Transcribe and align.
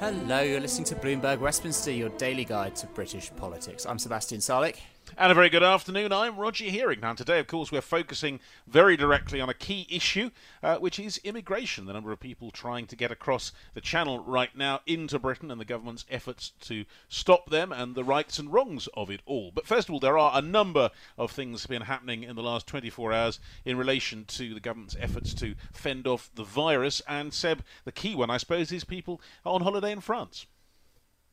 Hello, 0.00 0.40
you're 0.40 0.60
listening 0.60 0.86
to 0.86 0.94
Bloomberg 0.94 1.40
Westminster, 1.40 1.90
your 1.90 2.08
daily 2.16 2.46
guide 2.46 2.74
to 2.76 2.86
British 2.86 3.30
politics. 3.36 3.84
I'm 3.84 3.98
Sebastian 3.98 4.38
Salek. 4.38 4.76
And 5.16 5.32
a 5.32 5.34
very 5.34 5.50
good 5.50 5.62
afternoon. 5.62 6.12
I'm 6.12 6.36
Roger 6.36 6.64
Hearing. 6.64 7.00
Now, 7.00 7.12
today, 7.14 7.38
of 7.40 7.46
course, 7.46 7.70
we're 7.70 7.80
focusing 7.80 8.40
very 8.66 8.96
directly 8.96 9.40
on 9.40 9.48
a 9.48 9.54
key 9.54 9.86
issue, 9.90 10.30
uh, 10.62 10.76
which 10.76 10.98
is 10.98 11.18
immigration. 11.24 11.84
The 11.84 11.92
number 11.92 12.12
of 12.12 12.20
people 12.20 12.50
trying 12.50 12.86
to 12.86 12.96
get 12.96 13.10
across 13.10 13.52
the 13.74 13.80
channel 13.80 14.20
right 14.20 14.56
now 14.56 14.80
into 14.86 15.18
Britain 15.18 15.50
and 15.50 15.60
the 15.60 15.66
government's 15.66 16.06
efforts 16.08 16.52
to 16.60 16.84
stop 17.08 17.50
them 17.50 17.72
and 17.72 17.94
the 17.94 18.04
rights 18.04 18.38
and 18.38 18.52
wrongs 18.52 18.88
of 18.94 19.10
it 19.10 19.20
all. 19.26 19.50
But 19.54 19.66
first 19.66 19.88
of 19.88 19.92
all, 19.92 20.00
there 20.00 20.16
are 20.16 20.38
a 20.38 20.42
number 20.42 20.90
of 21.18 21.30
things 21.30 21.62
that 21.62 21.68
have 21.70 21.78
been 21.80 21.86
happening 21.86 22.22
in 22.22 22.36
the 22.36 22.42
last 22.42 22.66
24 22.66 23.12
hours 23.12 23.40
in 23.64 23.76
relation 23.76 24.24
to 24.26 24.54
the 24.54 24.60
government's 24.60 24.96
efforts 24.98 25.34
to 25.34 25.54
fend 25.72 26.06
off 26.06 26.30
the 26.34 26.44
virus. 26.44 27.02
And 27.06 27.34
Seb, 27.34 27.62
the 27.84 27.92
key 27.92 28.14
one, 28.14 28.30
I 28.30 28.38
suppose, 28.38 28.72
is 28.72 28.84
people 28.84 29.20
on 29.44 29.62
holiday 29.62 29.92
in 29.92 30.00
France. 30.00 30.46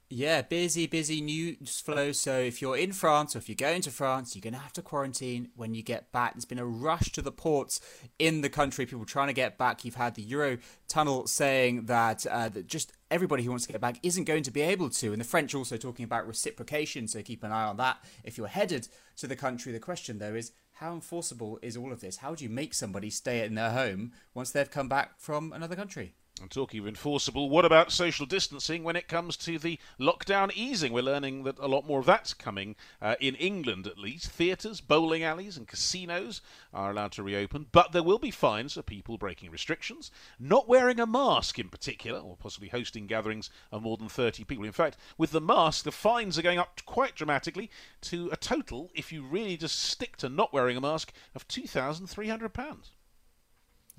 Yeah, 0.10 0.42
busy, 0.42 0.88
busy 0.88 1.20
news 1.20 1.82
flow. 1.82 2.14
So 2.14 2.40
if 2.40 2.62
you're 2.62 2.78
in 2.78 2.94
France 2.94 3.36
or 3.36 3.40
if 3.40 3.50
you're 3.50 3.58
going 3.58 3.82
to 3.82 3.92
France, 3.92 4.36
you're 4.36 4.42
going 4.42 4.54
to 4.54 4.60
have 4.60 4.72
to 4.74 4.82
quarantine 4.82 5.50
when 5.58 5.74
you 5.74 5.84
get 5.84 6.14
back. 6.14 6.34
There's 6.34 6.46
been 6.46 6.60
a 6.60 6.66
rush 6.66 7.12
to 7.12 7.22
the 7.22 7.32
ports 7.32 7.82
in 8.18 8.40
the 8.40 8.48
country, 8.48 8.86
people 8.86 9.04
trying 9.04 9.28
to 9.28 9.34
get 9.34 9.58
back. 9.58 9.84
You've 9.84 9.96
had 9.96 10.16
the 10.16 10.22
Euro 10.22 10.60
tunnel 10.88 11.28
saying 11.28 11.88
that, 11.88 12.26
uh, 12.26 12.48
that 12.48 12.68
just 12.68 12.94
everybody 13.12 13.44
who 13.44 13.50
wants 13.50 13.66
to 13.66 13.72
get 13.74 13.82
back 13.82 14.00
isn't 14.02 14.24
going 14.24 14.44
to 14.44 14.52
be 14.52 14.62
able 14.62 14.90
to. 14.92 15.12
And 15.12 15.20
the 15.20 15.26
French 15.26 15.54
also 15.54 15.76
talking 15.76 16.06
about 16.06 16.26
reciprocation, 16.26 17.10
so 17.10 17.22
keep 17.22 17.44
an 17.44 17.52
eye 17.52 17.66
on 17.66 17.76
that 17.76 17.98
if 18.24 18.38
you're 18.38 18.48
headed 18.48 18.88
to 19.18 19.28
the 19.28 19.36
country. 19.36 19.74
The 19.74 19.80
question, 19.80 20.20
though, 20.20 20.36
is 20.36 20.54
how 20.72 20.94
enforceable 20.94 21.60
is 21.62 21.76
all 21.76 21.92
of 21.92 22.00
this? 22.00 22.18
How 22.18 22.34
do 22.34 22.46
you 22.46 22.50
make 22.50 22.74
somebody 22.74 23.10
stay 23.10 23.44
in 23.44 23.56
their 23.56 23.72
home 23.72 24.14
once 24.34 24.52
they've 24.52 24.72
come 24.72 24.88
back 24.88 25.20
from 25.20 25.52
another 25.52 25.76
country? 25.76 26.16
And 26.40 26.52
talking 26.52 26.80
of 26.80 26.88
enforceable, 26.88 27.50
what 27.50 27.66
about 27.66 27.92
social 27.92 28.26
distancing 28.26 28.84
when 28.84 28.96
it 28.96 29.08
comes 29.08 29.36
to 29.38 29.58
the 29.58 29.80
lockdown 30.00 30.52
easing? 30.54 30.94
We're 30.94 31.02
learning 31.02 31.44
that 31.44 31.58
a 31.58 31.67
lot 31.67 31.88
more 31.88 32.00
of 32.00 32.06
that's 32.06 32.34
coming 32.34 32.76
uh, 33.02 33.16
in 33.20 33.36
England, 33.36 33.88
at 33.88 33.98
least. 33.98 34.30
Theatres, 34.30 34.80
bowling 34.80 35.23
alleys, 35.23 35.58
and 35.58 35.67
casinos 35.67 36.42
are 36.73 36.92
allowed 36.92 37.11
to 37.14 37.23
reopen, 37.23 37.67
but 37.72 37.92
there 37.92 38.04
will 38.04 38.20
be 38.20 38.30
fines 38.30 38.73
for 38.73 38.82
people 38.82 39.17
breaking 39.17 39.50
restrictions, 39.50 40.11
not 40.39 40.67
wearing 40.67 41.00
a 41.00 41.08
mask 41.08 41.58
in 41.58 41.70
particular, 41.70 42.20
or 42.20 42.38
possibly 42.38 42.70
hosting 42.70 43.08
gatherings 43.08 43.50
of 43.72 43.82
more 43.82 43.98
than 43.98 44.10
30 44.10 44.44
people. 44.44 44.66
In 44.66 44.72
fact, 44.72 44.98
with 45.17 45.32
the 45.32 45.42
mask, 45.42 45.86
the 45.86 45.92
fines 45.92 46.38
are 46.38 46.44
going 46.44 46.60
up 46.60 46.82
quite 46.86 47.16
dramatically 47.16 47.72
to 48.02 48.30
a 48.32 48.38
total, 48.38 48.92
if 48.94 49.11
you 49.11 49.23
really 49.23 49.58
just 49.58 49.80
stick 49.80 50.17
to 50.17 50.30
not 50.30 50.54
wearing 50.54 50.78
a 50.78 50.82
mask, 50.82 51.14
of 51.34 51.48
£2,300. 51.48 52.90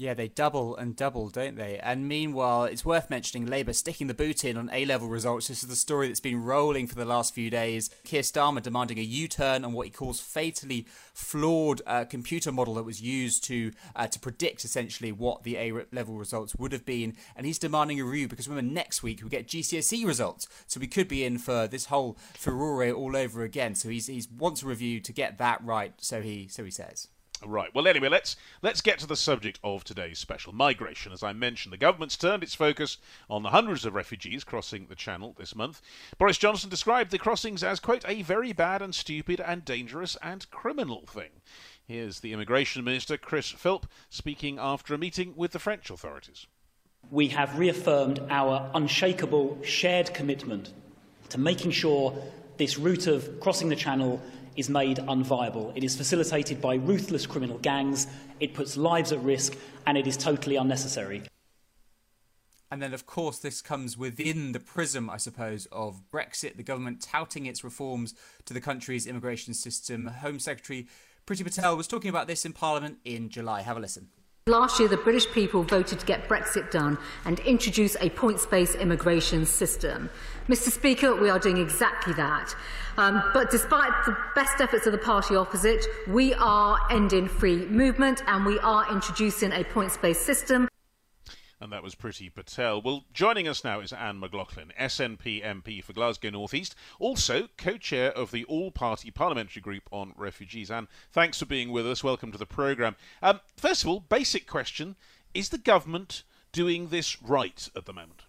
Yeah, 0.00 0.14
they 0.14 0.28
double 0.28 0.76
and 0.76 0.94
double, 0.94 1.28
don't 1.28 1.56
they? 1.56 1.80
And 1.80 2.06
meanwhile, 2.06 2.66
it's 2.66 2.84
worth 2.84 3.10
mentioning 3.10 3.46
Labour 3.48 3.72
sticking 3.72 4.06
the 4.06 4.14
boot 4.14 4.44
in 4.44 4.56
on 4.56 4.70
A 4.72 4.84
level 4.84 5.08
results. 5.08 5.48
This 5.48 5.64
is 5.64 5.68
the 5.68 5.74
story 5.74 6.06
that's 6.06 6.20
been 6.20 6.44
rolling 6.44 6.86
for 6.86 6.94
the 6.94 7.04
last 7.04 7.34
few 7.34 7.50
days. 7.50 7.90
Keir 8.04 8.22
Starmer 8.22 8.62
demanding 8.62 9.00
a 9.00 9.02
U 9.02 9.26
turn 9.26 9.64
on 9.64 9.72
what 9.72 9.88
he 9.88 9.90
calls 9.90 10.20
fatally 10.20 10.86
flawed 11.12 11.82
uh, 11.84 12.04
computer 12.04 12.52
model 12.52 12.74
that 12.74 12.84
was 12.84 13.02
used 13.02 13.42
to 13.44 13.72
uh, 13.96 14.06
to 14.06 14.20
predict 14.20 14.64
essentially 14.64 15.10
what 15.10 15.42
the 15.42 15.56
A 15.56 15.72
level 15.90 16.14
results 16.14 16.54
would 16.54 16.70
have 16.70 16.86
been. 16.86 17.16
And 17.34 17.44
he's 17.44 17.58
demanding 17.58 18.00
a 18.00 18.04
review 18.04 18.28
because 18.28 18.46
remember, 18.46 18.72
next 18.72 19.02
week 19.02 19.20
we 19.24 19.28
get 19.28 19.48
GCSE 19.48 20.06
results. 20.06 20.46
So 20.68 20.78
we 20.78 20.86
could 20.86 21.08
be 21.08 21.24
in 21.24 21.38
for 21.38 21.66
this 21.66 21.86
whole 21.86 22.16
furore 22.34 22.88
all 22.92 23.16
over 23.16 23.42
again. 23.42 23.74
So 23.74 23.88
he's, 23.88 24.06
he's 24.06 24.28
wants 24.30 24.62
a 24.62 24.66
review 24.66 25.00
to 25.00 25.12
get 25.12 25.38
that 25.38 25.60
right, 25.64 25.94
so 25.96 26.22
he, 26.22 26.46
so 26.46 26.62
he 26.62 26.70
says. 26.70 27.08
Right. 27.46 27.74
Well, 27.74 27.86
anyway, 27.86 28.08
let's 28.08 28.36
let's 28.62 28.80
get 28.80 28.98
to 29.00 29.06
the 29.06 29.16
subject 29.16 29.60
of 29.62 29.84
today's 29.84 30.18
special 30.18 30.52
migration. 30.52 31.12
As 31.12 31.22
I 31.22 31.32
mentioned, 31.32 31.72
the 31.72 31.78
government's 31.78 32.16
turned 32.16 32.42
its 32.42 32.54
focus 32.54 32.98
on 33.30 33.42
the 33.42 33.50
hundreds 33.50 33.84
of 33.84 33.94
refugees 33.94 34.44
crossing 34.44 34.86
the 34.86 34.94
Channel 34.94 35.34
this 35.38 35.54
month. 35.54 35.80
Boris 36.18 36.38
Johnson 36.38 36.70
described 36.70 37.10
the 37.10 37.18
crossings 37.18 37.62
as 37.62 37.80
quote 37.80 38.04
a 38.08 38.22
very 38.22 38.52
bad 38.52 38.82
and 38.82 38.94
stupid 38.94 39.40
and 39.40 39.64
dangerous 39.64 40.16
and 40.22 40.50
criminal 40.50 41.04
thing. 41.06 41.30
Here's 41.86 42.20
the 42.20 42.32
immigration 42.32 42.84
minister 42.84 43.16
Chris 43.16 43.50
Philp 43.50 43.86
speaking 44.10 44.58
after 44.58 44.94
a 44.94 44.98
meeting 44.98 45.34
with 45.36 45.52
the 45.52 45.58
French 45.58 45.90
authorities. 45.90 46.46
We 47.10 47.28
have 47.28 47.58
reaffirmed 47.58 48.20
our 48.28 48.70
unshakable 48.74 49.58
shared 49.62 50.12
commitment 50.12 50.70
to 51.30 51.38
making 51.38 51.70
sure 51.70 52.20
this 52.58 52.78
route 52.78 53.06
of 53.06 53.40
crossing 53.40 53.68
the 53.68 53.76
Channel 53.76 54.20
is 54.58 54.68
made 54.68 54.98
unviable. 54.98 55.72
It 55.76 55.84
is 55.84 55.96
facilitated 55.96 56.60
by 56.60 56.74
ruthless 56.74 57.26
criminal 57.26 57.58
gangs, 57.58 58.06
it 58.40 58.52
puts 58.52 58.76
lives 58.76 59.12
at 59.12 59.22
risk, 59.22 59.56
and 59.86 59.96
it 59.96 60.06
is 60.06 60.16
totally 60.16 60.56
unnecessary. 60.56 61.22
And 62.70 62.82
then, 62.82 62.92
of 62.92 63.06
course, 63.06 63.38
this 63.38 63.62
comes 63.62 63.96
within 63.96 64.52
the 64.52 64.60
prism, 64.60 65.08
I 65.08 65.16
suppose, 65.16 65.66
of 65.72 66.02
Brexit, 66.12 66.56
the 66.56 66.62
government 66.62 67.00
touting 67.00 67.46
its 67.46 67.64
reforms 67.64 68.14
to 68.44 68.52
the 68.52 68.60
country's 68.60 69.06
immigration 69.06 69.54
system. 69.54 70.06
Home 70.06 70.38
Secretary 70.38 70.86
Priti 71.26 71.44
Patel 71.44 71.76
was 71.76 71.86
talking 71.86 72.10
about 72.10 72.26
this 72.26 72.44
in 72.44 72.52
Parliament 72.52 72.98
in 73.04 73.30
July. 73.30 73.62
Have 73.62 73.76
a 73.76 73.80
listen. 73.80 74.08
Last 74.48 74.80
year, 74.80 74.88
the 74.88 74.96
British 74.96 75.30
people 75.30 75.62
voted 75.62 76.00
to 76.00 76.06
get 76.06 76.26
Brexit 76.26 76.70
done 76.70 76.96
and 77.26 77.38
introduce 77.40 77.96
a 78.00 78.08
points 78.08 78.46
based 78.46 78.76
immigration 78.76 79.44
system. 79.44 80.08
Mr. 80.48 80.70
Speaker, 80.70 81.14
we 81.14 81.28
are 81.28 81.38
doing 81.38 81.58
exactly 81.58 82.14
that. 82.14 82.56
Um, 82.96 83.22
but 83.34 83.50
despite 83.50 83.92
the 84.06 84.16
best 84.34 84.58
efforts 84.62 84.86
of 84.86 84.92
the 84.92 84.98
party 84.98 85.36
opposite, 85.36 85.84
we 86.08 86.32
are 86.32 86.78
ending 86.90 87.28
free 87.28 87.66
movement 87.66 88.22
and 88.26 88.46
we 88.46 88.58
are 88.60 88.90
introducing 88.90 89.52
a 89.52 89.64
points 89.64 89.98
based 89.98 90.22
system 90.22 90.66
and 91.60 91.72
that 91.72 91.82
was 91.82 91.94
Priti 91.94 92.32
Patel. 92.32 92.80
Well, 92.80 93.04
joining 93.12 93.48
us 93.48 93.64
now 93.64 93.80
is 93.80 93.92
Anne 93.92 94.20
McLaughlin, 94.20 94.72
SNP 94.78 95.44
MP 95.44 95.82
for 95.82 95.92
Glasgow 95.92 96.30
North 96.30 96.54
East, 96.54 96.74
also 96.98 97.48
co-chair 97.56 98.12
of 98.12 98.30
the 98.30 98.44
all-party 98.44 99.10
parliamentary 99.10 99.60
group 99.60 99.88
on 99.90 100.12
refugees. 100.16 100.70
Anne, 100.70 100.88
thanks 101.10 101.38
for 101.38 101.46
being 101.46 101.72
with 101.72 101.86
us. 101.86 102.04
Welcome 102.04 102.30
to 102.32 102.38
the 102.38 102.46
programme. 102.46 102.96
Um, 103.22 103.40
first 103.56 103.82
of 103.82 103.88
all, 103.88 104.00
basic 104.00 104.46
question: 104.46 104.96
Is 105.34 105.48
the 105.48 105.58
government 105.58 106.22
doing 106.52 106.88
this 106.88 107.20
right 107.22 107.68
at 107.74 107.86
the 107.86 107.92
moment? 107.92 108.22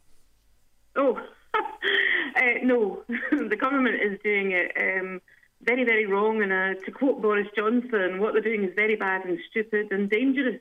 Oh, 0.96 1.20
uh, 1.54 2.42
no, 2.64 3.04
the 3.32 3.58
government 3.58 4.02
is 4.02 4.20
doing 4.24 4.52
it. 4.52 4.72
Um, 4.76 5.22
very, 5.62 5.84
very 5.84 6.06
wrong. 6.06 6.42
And 6.42 6.52
uh, 6.52 6.82
to 6.86 6.92
quote 6.92 7.22
Boris 7.22 7.48
Johnson, 7.56 8.20
what 8.20 8.34
they're 8.34 8.42
doing 8.42 8.64
is 8.64 8.74
very 8.76 8.96
bad 8.96 9.26
and 9.26 9.38
stupid 9.50 9.92
and 9.92 10.10
dangerous. 10.10 10.60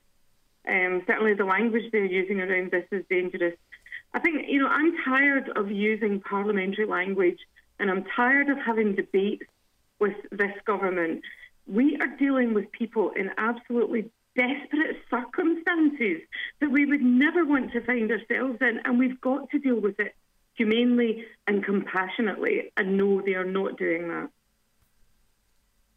Um, 0.68 1.02
certainly, 1.06 1.34
the 1.34 1.44
language 1.44 1.90
they're 1.92 2.04
using 2.04 2.40
around 2.40 2.70
this 2.70 2.84
is 2.92 3.04
dangerous. 3.08 3.54
I 4.12 4.20
think, 4.20 4.46
you 4.48 4.60
know, 4.60 4.68
I'm 4.68 4.94
tired 5.04 5.50
of 5.56 5.70
using 5.70 6.20
parliamentary 6.20 6.86
language 6.86 7.38
and 7.78 7.90
I'm 7.90 8.04
tired 8.16 8.48
of 8.48 8.58
having 8.58 8.94
debates 8.94 9.44
with 9.98 10.14
this 10.30 10.52
government. 10.66 11.22
We 11.66 11.96
are 12.00 12.16
dealing 12.18 12.54
with 12.54 12.70
people 12.72 13.10
in 13.16 13.30
absolutely 13.36 14.10
desperate 14.36 14.96
circumstances 15.10 16.22
that 16.60 16.70
we 16.70 16.86
would 16.86 17.02
never 17.02 17.44
want 17.44 17.72
to 17.72 17.80
find 17.84 18.10
ourselves 18.10 18.58
in, 18.60 18.80
and 18.84 18.98
we've 18.98 19.20
got 19.20 19.50
to 19.50 19.58
deal 19.58 19.80
with 19.80 19.98
it 20.00 20.14
humanely 20.54 21.24
and 21.46 21.64
compassionately. 21.64 22.72
And 22.76 22.96
no, 22.96 23.20
they 23.20 23.34
are 23.34 23.44
not 23.44 23.76
doing 23.78 24.08
that. 24.08 24.30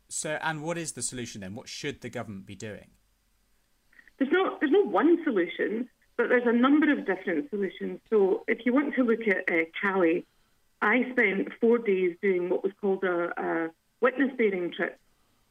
So, 0.09 0.38
and 0.41 0.62
what 0.62 0.77
is 0.77 0.91
the 0.91 1.01
solution 1.01 1.41
then? 1.41 1.56
What 1.56 1.69
should 1.69 2.01
the 2.01 2.09
government 2.09 2.45
be 2.45 2.56
doing? 2.56 2.89
One 4.86 5.24
solution, 5.24 5.89
but 6.18 6.30
there's 6.30 6.48
a 6.48 6.54
number 6.54 6.92
of 6.92 7.06
different 7.06 7.50
solutions. 7.50 8.00
So 8.10 8.44
if 8.48 8.66
you 8.66 8.74
want 8.74 8.95
to 8.95 9.04
look 9.04 9.22
at 9.28 9.51
uh, 9.51 9.66
Calais, 9.81 10.25
I 10.81 11.07
spent 11.12 11.50
four 11.60 11.78
days 11.78 12.16
doing 12.22 12.50
what 12.50 12.63
was 12.63 12.74
called 12.81 13.04
a, 13.04 13.31
a 13.42 13.69
witness 14.01 14.31
bearing 14.38 14.72
trip 14.74 15.00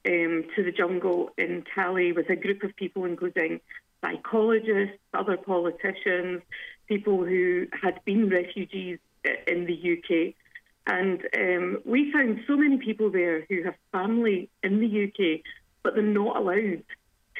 um, 0.06 0.44
to 0.56 0.62
the 0.65 0.73
jungle 0.73 1.31
in 1.38 1.65
Calais 1.75 2.12
with 2.12 2.29
a 2.31 2.37
group 2.37 2.62
of 2.62 2.75
people, 2.77 3.05
including 3.05 3.61
psychologists, 4.03 4.97
other 5.15 5.37
politicians, 5.37 6.43
people 6.88 7.25
who 7.25 7.67
had 7.81 8.00
been 8.05 8.29
refugees 8.29 8.99
in 9.47 9.67
the 9.67 9.99
UK. 9.99 10.35
And 10.87 11.21
um, 11.38 11.82
we 11.85 12.11
found 12.12 12.41
so 12.47 12.56
many 12.56 12.79
people 12.79 13.11
there 13.11 13.47
who 13.49 13.62
have 13.62 13.75
family 13.93 14.49
in 14.62 14.81
the 14.81 15.05
UK, 15.05 15.43
but 15.82 15.94
they're 15.94 16.03
not 16.03 16.37
allowed 16.37 16.82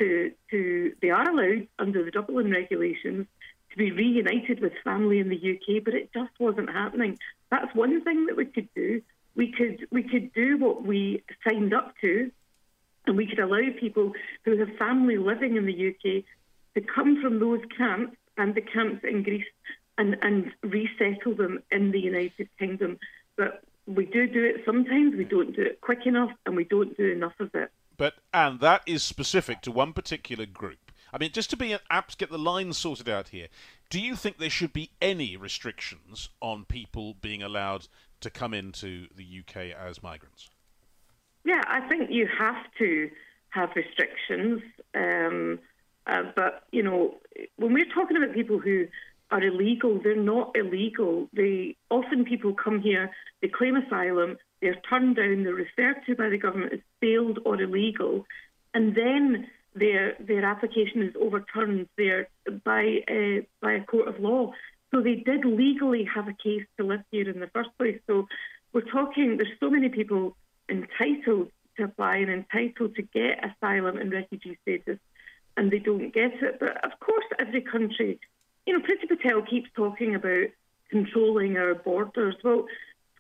to, 0.01 0.33
to 0.51 0.93
they 1.01 1.11
are 1.11 1.29
allowed 1.29 1.69
under 1.79 2.05
the 2.05 2.11
Dublin 2.11 2.51
regulations 2.51 3.27
to 3.71 3.77
be 3.77 3.93
reunited 3.93 4.61
with 4.61 4.73
family 4.83 5.21
in 5.21 5.29
the 5.29 5.37
UK, 5.37 5.85
but 5.85 5.95
it 5.95 6.11
just 6.13 6.33
wasn't 6.41 6.71
happening. 6.71 7.19
That's 7.51 7.73
one 7.75 8.03
thing 8.03 8.27
that 8.27 8.37
we 8.37 8.47
could 8.47 8.69
do. 8.75 9.03
We 9.37 9.53
could 9.53 9.87
we 9.93 10.03
could 10.03 10.33
do 10.33 10.59
what 10.59 10.85
we 10.85 11.23
signed 11.47 11.73
up 11.73 11.95
to, 12.01 12.33
and 13.07 13.17
we 13.17 13.27
could 13.27 13.39
allow 13.39 13.63
people 13.79 14.13
who 14.45 14.59
have 14.59 14.77
family 14.77 15.19
living 15.19 15.57
in 15.57 15.67
the 15.67 15.89
UK 15.91 16.25
to 16.75 16.81
come 16.81 17.23
from 17.23 17.39
those 17.39 17.61
camps 17.77 18.17
and 18.37 18.55
the 18.55 18.61
camps 18.61 19.05
in 19.05 19.23
Greece 19.23 19.45
and, 19.99 20.17
and 20.23 20.51
resettle 20.63 21.35
them 21.35 21.63
in 21.71 21.91
the 21.91 22.01
United 22.01 22.49
Kingdom. 22.59 22.99
But 23.37 23.63
we 23.87 24.07
do 24.07 24.27
do 24.27 24.45
it 24.45 24.63
sometimes, 24.65 25.15
we 25.17 25.25
don't 25.25 25.55
do 25.55 25.63
it 25.63 25.81
quick 25.81 26.07
enough, 26.07 26.31
and 26.47 26.57
we 26.57 26.65
don't 26.65 26.97
do 26.97 27.11
enough 27.11 27.39
of 27.39 27.55
it. 27.55 27.71
But 28.01 28.15
and 28.33 28.61
that 28.61 28.81
is 28.87 29.03
specific 29.03 29.61
to 29.61 29.71
one 29.71 29.93
particular 29.93 30.47
group. 30.47 30.91
I 31.13 31.19
mean, 31.19 31.33
just 31.33 31.51
to 31.51 31.57
be 31.59 31.75
an 31.75 31.81
apt, 31.91 32.17
get 32.17 32.31
the 32.31 32.39
lines 32.39 32.79
sorted 32.79 33.11
out 33.11 33.29
here. 33.29 33.49
Do 33.91 34.01
you 34.01 34.17
think 34.17 34.39
there 34.39 34.49
should 34.49 34.73
be 34.73 34.93
any 35.03 35.37
restrictions 35.37 36.31
on 36.41 36.65
people 36.65 37.13
being 37.21 37.43
allowed 37.43 37.89
to 38.23 38.31
come 38.31 38.55
into 38.55 39.09
the 39.15 39.41
UK 39.41 39.77
as 39.79 40.03
migrants? 40.03 40.49
Yeah, 41.45 41.61
I 41.67 41.87
think 41.91 42.11
you 42.11 42.27
have 42.39 42.57
to 42.79 43.11
have 43.51 43.69
restrictions. 43.77 44.63
Um, 44.95 45.59
uh, 46.07 46.23
but, 46.35 46.63
you 46.73 46.83
know, 46.83 47.19
when 47.57 47.75
we're 47.75 47.85
talking 47.85 48.17
about 48.17 48.33
people 48.33 48.59
who 48.59 48.87
are 49.31 49.43
illegal, 49.43 50.01
they're 50.03 50.17
not 50.17 50.57
illegal. 50.57 51.29
They 51.35 51.77
often 51.91 52.25
people 52.25 52.55
come 52.55 52.81
here, 52.81 53.11
they 53.43 53.49
claim 53.49 53.77
asylum, 53.77 54.39
they're 54.61 54.81
turned 54.89 55.17
down, 55.17 55.45
they're 55.45 55.55
referred 55.55 56.05
to 56.07 56.15
by 56.15 56.29
the 56.29 56.39
government 56.39 56.73
as 56.73 56.81
failed 57.01 57.39
or 57.45 57.61
illegal, 57.61 58.27
and 58.75 58.95
then 58.95 59.49
their 59.75 60.17
their 60.21 60.45
application 60.45 61.03
is 61.03 61.15
overturned 61.21 61.89
there 61.97 62.29
by 62.65 63.03
uh, 63.09 63.43
by 63.61 63.73
a 63.73 63.85
court 63.85 64.09
of 64.09 64.19
law. 64.21 64.53
So 64.91 65.01
they 65.01 65.17
did 65.17 65.45
legally 65.45 66.05
have 66.05 66.27
a 66.27 66.33
case 66.33 66.67
to 66.77 66.85
live 66.85 67.03
here 67.13 67.29
in 67.29 67.39
the 67.39 67.47
first 67.49 67.71
place. 67.79 68.01
So 68.07 68.27
we're 68.73 68.81
talking. 68.81 69.37
There's 69.37 69.59
so 69.61 69.71
many 69.71 69.89
people 69.89 70.37
entitled 70.69 71.51
to 71.77 71.85
apply 71.85 72.17
and 72.17 72.31
entitled 72.31 72.97
to 72.97 73.03
get 73.03 73.45
asylum 73.45 73.97
and 73.97 74.13
refugee 74.13 74.59
status, 74.63 74.99
and 75.57 75.71
they 75.71 75.79
don't 75.79 76.13
get 76.13 76.35
it. 76.43 76.59
But 76.59 76.85
of 76.85 76.99
course, 77.01 77.25
every 77.39 77.63
country, 77.63 78.19
you 78.67 78.73
know, 78.77 78.85
Priti 78.85 79.09
Patel 79.09 79.43
keeps 79.43 79.71
talking 79.75 80.15
about 80.15 80.49
controlling 80.91 81.57
our 81.57 81.75
borders. 81.75 82.35
Well, 82.43 82.67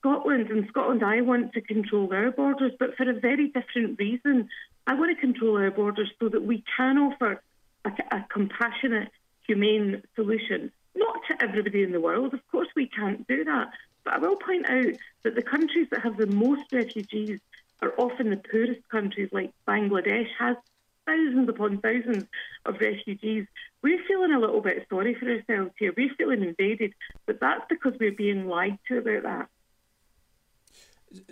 Scotland 0.01 0.49
and 0.51 0.67
Scotland, 0.69 1.05
I 1.05 1.21
want 1.21 1.53
to 1.53 1.61
control 1.61 2.13
our 2.13 2.31
borders, 2.31 2.73
but 2.79 2.97
for 2.97 3.09
a 3.09 3.13
very 3.13 3.49
different 3.49 3.99
reason. 3.99 4.49
I 4.87 4.95
want 4.95 5.15
to 5.15 5.21
control 5.21 5.59
our 5.59 5.71
borders 5.71 6.11
so 6.19 6.31
that 6.31 6.43
we 6.43 6.65
can 6.77 6.97
offer 6.97 7.43
a, 7.85 7.91
a 8.11 8.25
compassionate, 8.31 9.11
humane 9.47 10.03
solution, 10.17 10.73
not 10.95 11.19
to 11.29 11.43
everybody 11.43 11.83
in 11.83 11.93
the 11.93 12.01
world. 12.01 12.33
Of 12.33 12.41
course, 12.51 12.69
we 12.75 12.87
can't 12.87 13.27
do 13.29 13.45
that. 13.45 13.73
But 14.05 14.15
I 14.15 14.19
will 14.19 14.37
point 14.37 14.69
out 14.71 14.95
that 15.23 15.35
the 15.35 15.43
countries 15.43 15.89
that 15.91 16.01
have 16.01 16.17
the 16.17 16.27
most 16.27 16.73
refugees 16.73 17.41
are 17.83 17.93
often 17.99 18.31
the 18.31 18.37
poorest 18.39 18.89
countries, 18.89 19.29
like 19.33 19.53
Bangladesh 19.69 20.29
has 20.39 20.57
thousands 21.07 21.49
upon 21.49 21.79
thousands 21.79 22.25
of 22.65 22.81
refugees. 22.81 23.47
We're 23.83 24.03
feeling 24.09 24.33
a 24.33 24.39
little 24.39 24.61
bit 24.63 24.87
sorry 24.89 25.15
for 25.15 25.27
ourselves 25.27 25.73
here. 25.79 25.93
We're 25.95 26.15
feeling 26.15 26.43
invaded, 26.43 26.95
but 27.27 27.41
that's 27.41 27.65
because 27.69 27.95
we're 27.99 28.13
being 28.13 28.49
lied 28.49 28.79
to 28.89 28.99
about 28.99 29.23
that. 29.25 29.49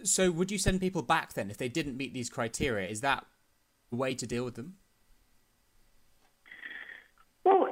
So, 0.02 0.30
would 0.30 0.50
you 0.50 0.58
send 0.58 0.80
people 0.80 1.02
back 1.02 1.34
then 1.34 1.50
if 1.50 1.56
they 1.56 1.69
didn't 1.69 1.96
meet 1.96 2.12
these 2.12 2.28
criteria? 2.28 2.88
Is 2.88 3.00
that 3.02 3.25
a 3.92 3.96
way 3.96 4.14
to 4.14 4.26
deal 4.26 4.44
with 4.44 4.56
them? 4.56 4.75
Well, 7.44 7.69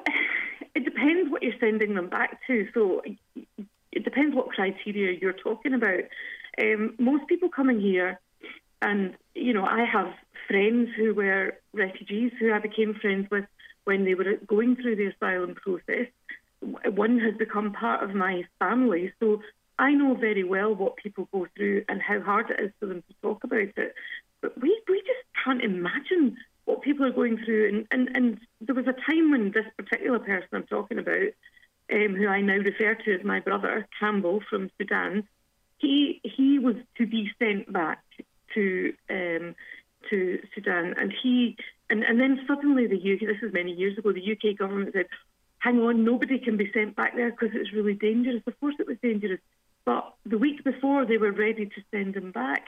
it 0.75 0.85
depends 0.85 1.31
what 1.31 1.43
you're 1.43 1.59
sending 1.59 1.95
them 1.95 2.09
back 2.09 2.39
to. 2.47 2.69
So, 2.73 3.03
it 3.93 4.05
depends 4.05 4.37
what 4.37 4.49
criteria 4.49 5.19
you're 5.21 5.33
talking 5.33 5.75
about. 5.75 6.05
Um, 6.61 6.95
most 6.99 7.27
people 7.29 7.49
coming 7.49 7.81
here, 7.81 8.21
and 8.83 9.17
you 9.35 9.53
know, 9.53 9.65
I 9.65 9.85
have 9.85 10.13
friends 10.47 10.91
who 10.97 11.15
were 11.15 11.59
refugees 11.73 12.33
who 12.39 12.53
I 12.53 12.59
became 12.59 12.95
friends 12.95 13.29
with 13.31 13.47
when 13.85 14.05
they 14.05 14.15
were 14.15 14.37
going 14.47 14.77
through 14.77 14.97
the 14.97 15.07
asylum 15.07 15.55
process. 15.55 16.07
One 16.61 17.19
has 17.21 17.35
become 17.37 17.73
part 17.73 18.03
of 18.03 18.15
my 18.15 18.45
family, 18.59 19.13
so 19.21 19.41
I 19.79 19.93
know 19.93 20.15
very 20.15 20.45
well 20.45 20.75
what 20.75 20.97
people 20.97 21.29
go 21.33 21.47
through 21.57 21.85
and 21.89 22.01
how 22.01 22.21
hard 22.21 22.51
it 22.51 22.61
is 22.61 22.73
for 22.81 22.87
them 22.87 23.03
to 23.03 23.15
talk 23.23 23.45
about 23.45 23.61
it. 23.77 23.95
But 24.41 24.61
we, 24.61 24.81
we 24.89 25.01
just 25.01 25.45
can't 25.45 25.63
imagine 25.63 26.37
what 26.65 26.83
people 26.83 27.05
are 27.07 27.13
going 27.13 27.39
through. 27.45 27.69
And, 27.69 27.87
and, 27.91 28.17
and 28.17 28.41
there 28.61 28.75
was 28.75 28.87
a 28.87 28.93
time 28.93 29.31
when 29.31 29.53
this 29.53 29.67
particular 29.77 30.19
person 30.19 30.49
I'm 30.53 30.67
talking 30.67 30.99
about, 30.99 31.29
um, 31.93 32.15
who 32.17 32.27
I 32.27 32.41
now 32.41 32.57
refer 32.57 32.95
to 32.95 33.15
as 33.15 33.25
my 33.25 33.41
brother, 33.41 33.87
Campbell 34.01 34.41
from 34.49 34.71
Sudan, 34.79 35.29
he, 35.79 36.21
he 36.25 36.59
was 36.59 36.77
to 36.99 37.07
be 37.07 37.31
sent 37.39 37.73
back 37.73 38.03
to 38.55 38.95
um, 39.11 39.55
to 40.11 40.41
Sudan. 40.55 40.95
And 40.97 41.13
he 41.23 41.57
and, 41.91 42.03
and 42.03 42.19
then 42.19 42.41
suddenly 42.47 42.87
the 42.87 42.97
UK, 42.97 43.21
this 43.21 43.43
is 43.43 43.53
many 43.53 43.73
years 43.73 43.97
ago, 43.99 44.13
the 44.13 44.33
UK 44.33 44.57
government 44.57 44.91
said, 44.93 45.07
hang 45.59 45.81
on, 45.81 46.05
nobody 46.05 46.39
can 46.39 46.57
be 46.57 46.71
sent 46.73 46.97
back 46.97 47.15
there 47.15 47.31
because 47.31 47.51
it's 47.55 47.73
really 47.73 47.95
dangerous. 47.95 48.43
Of 48.47 48.59
course 48.61 48.75
it 48.79 48.87
was 48.87 48.97
dangerous. 49.03 49.41
But 49.87 50.13
the 50.27 50.37
week 50.37 50.65
before, 50.65 51.07
they 51.07 51.17
were 51.17 51.33
ready 51.33 51.65
to 51.65 51.81
send 51.93 52.17
him 52.17 52.33
back. 52.33 52.67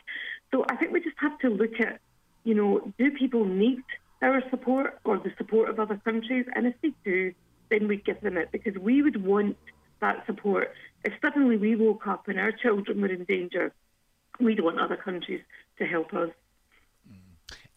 So 0.53 0.65
I 0.71 0.77
think 0.77 0.93
we 0.93 1.01
just 1.01 1.17
have 1.19 1.39
to 1.41 1.49
look 1.49 1.81
at, 1.81 2.01
you 2.45 2.55
know, 2.55 2.93
do 2.97 3.11
people 3.11 3.45
need 3.45 3.83
our 4.23 4.43
support 4.49 5.01
or 5.05 5.19
the 5.19 5.33
support 5.37 5.69
of 5.69 5.79
other 5.81 6.01
countries? 6.05 6.47
And 6.55 6.67
if 6.67 6.75
they 6.81 6.93
do, 7.05 7.35
then 7.71 7.89
we 7.89 7.97
give 7.97 8.21
them 8.21 8.39
it 8.39 8.51
because 8.53 8.77
we 8.79 9.03
would 9.03 9.23
want 9.23 9.57
that 10.01 10.25
support. 10.27 10.73
If 11.05 11.13
suddenly 11.21 11.57
we 11.57 11.75
woke 11.75 12.07
up 12.07 12.29
and 12.29 12.39
our 12.39 12.53
children 12.53 13.01
were 13.01 13.09
in 13.09 13.25
danger, 13.25 13.73
we'd 14.41 14.61
want 14.61 14.81
other 14.81 14.97
countries 14.97 15.43
to 15.79 15.87
help 15.87 16.15
us. 16.15 16.31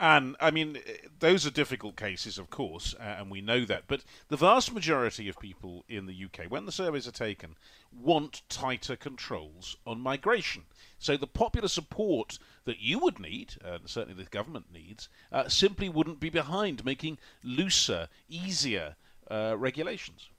And 0.02 0.36
I 0.40 0.50
mean, 0.50 0.80
those 1.20 1.46
are 1.46 1.52
difficult 1.52 1.96
cases, 1.96 2.40
of 2.40 2.50
course, 2.50 2.96
and 3.00 3.30
we 3.30 3.40
know 3.40 3.66
that. 3.66 3.84
But 3.86 4.04
the 4.30 4.36
vast 4.36 4.74
majority 4.74 5.30
of 5.30 5.38
people 5.38 5.86
in 5.88 6.08
the 6.08 6.26
UK, 6.26 6.50
when 6.50 6.66
the 6.66 6.72
surveys 6.72 7.08
are 7.08 7.12
taken, 7.12 7.56
want 7.94 8.42
tighter 8.50 8.96
controls 8.96 9.78
on 9.86 10.02
migration. 10.02 10.64
So 10.98 11.18
the 11.18 11.28
popular 11.28 11.68
support 11.68 12.40
that 12.66 12.80
you 12.80 12.98
would 12.98 13.20
need, 13.20 13.54
and 13.64 13.88
certainly 13.88 14.24
the 14.24 14.28
government 14.28 14.74
needs, 14.74 15.08
uh, 15.32 15.48
simply 15.50 15.88
wouldn't 15.88 16.20
be 16.20 16.32
behind 16.32 16.84
making 16.84 17.20
looser, 17.44 18.10
easier 18.28 18.96
uh, 19.30 19.54
regulations. 19.56 20.30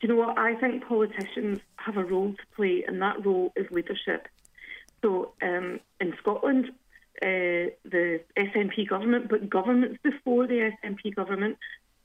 Do 0.00 0.08
you 0.08 0.14
know 0.14 0.26
what? 0.26 0.36
I 0.36 0.56
think 0.56 0.84
politicians 0.84 1.60
have 1.76 1.96
a 1.96 2.04
role 2.04 2.32
to 2.32 2.56
play, 2.56 2.82
and 2.88 3.00
that 3.02 3.24
role 3.24 3.52
is 3.54 3.70
leadership. 3.70 4.26
So 5.00 5.30
um, 5.42 5.78
in 6.00 6.12
Scotland, 6.18 6.72
uh, 7.22 7.70
the 7.84 8.20
SNP 8.36 8.88
government, 8.88 9.28
but 9.28 9.48
governments 9.48 9.98
before 10.02 10.46
the 10.46 10.72
SNP 10.84 11.14
government 11.14 11.58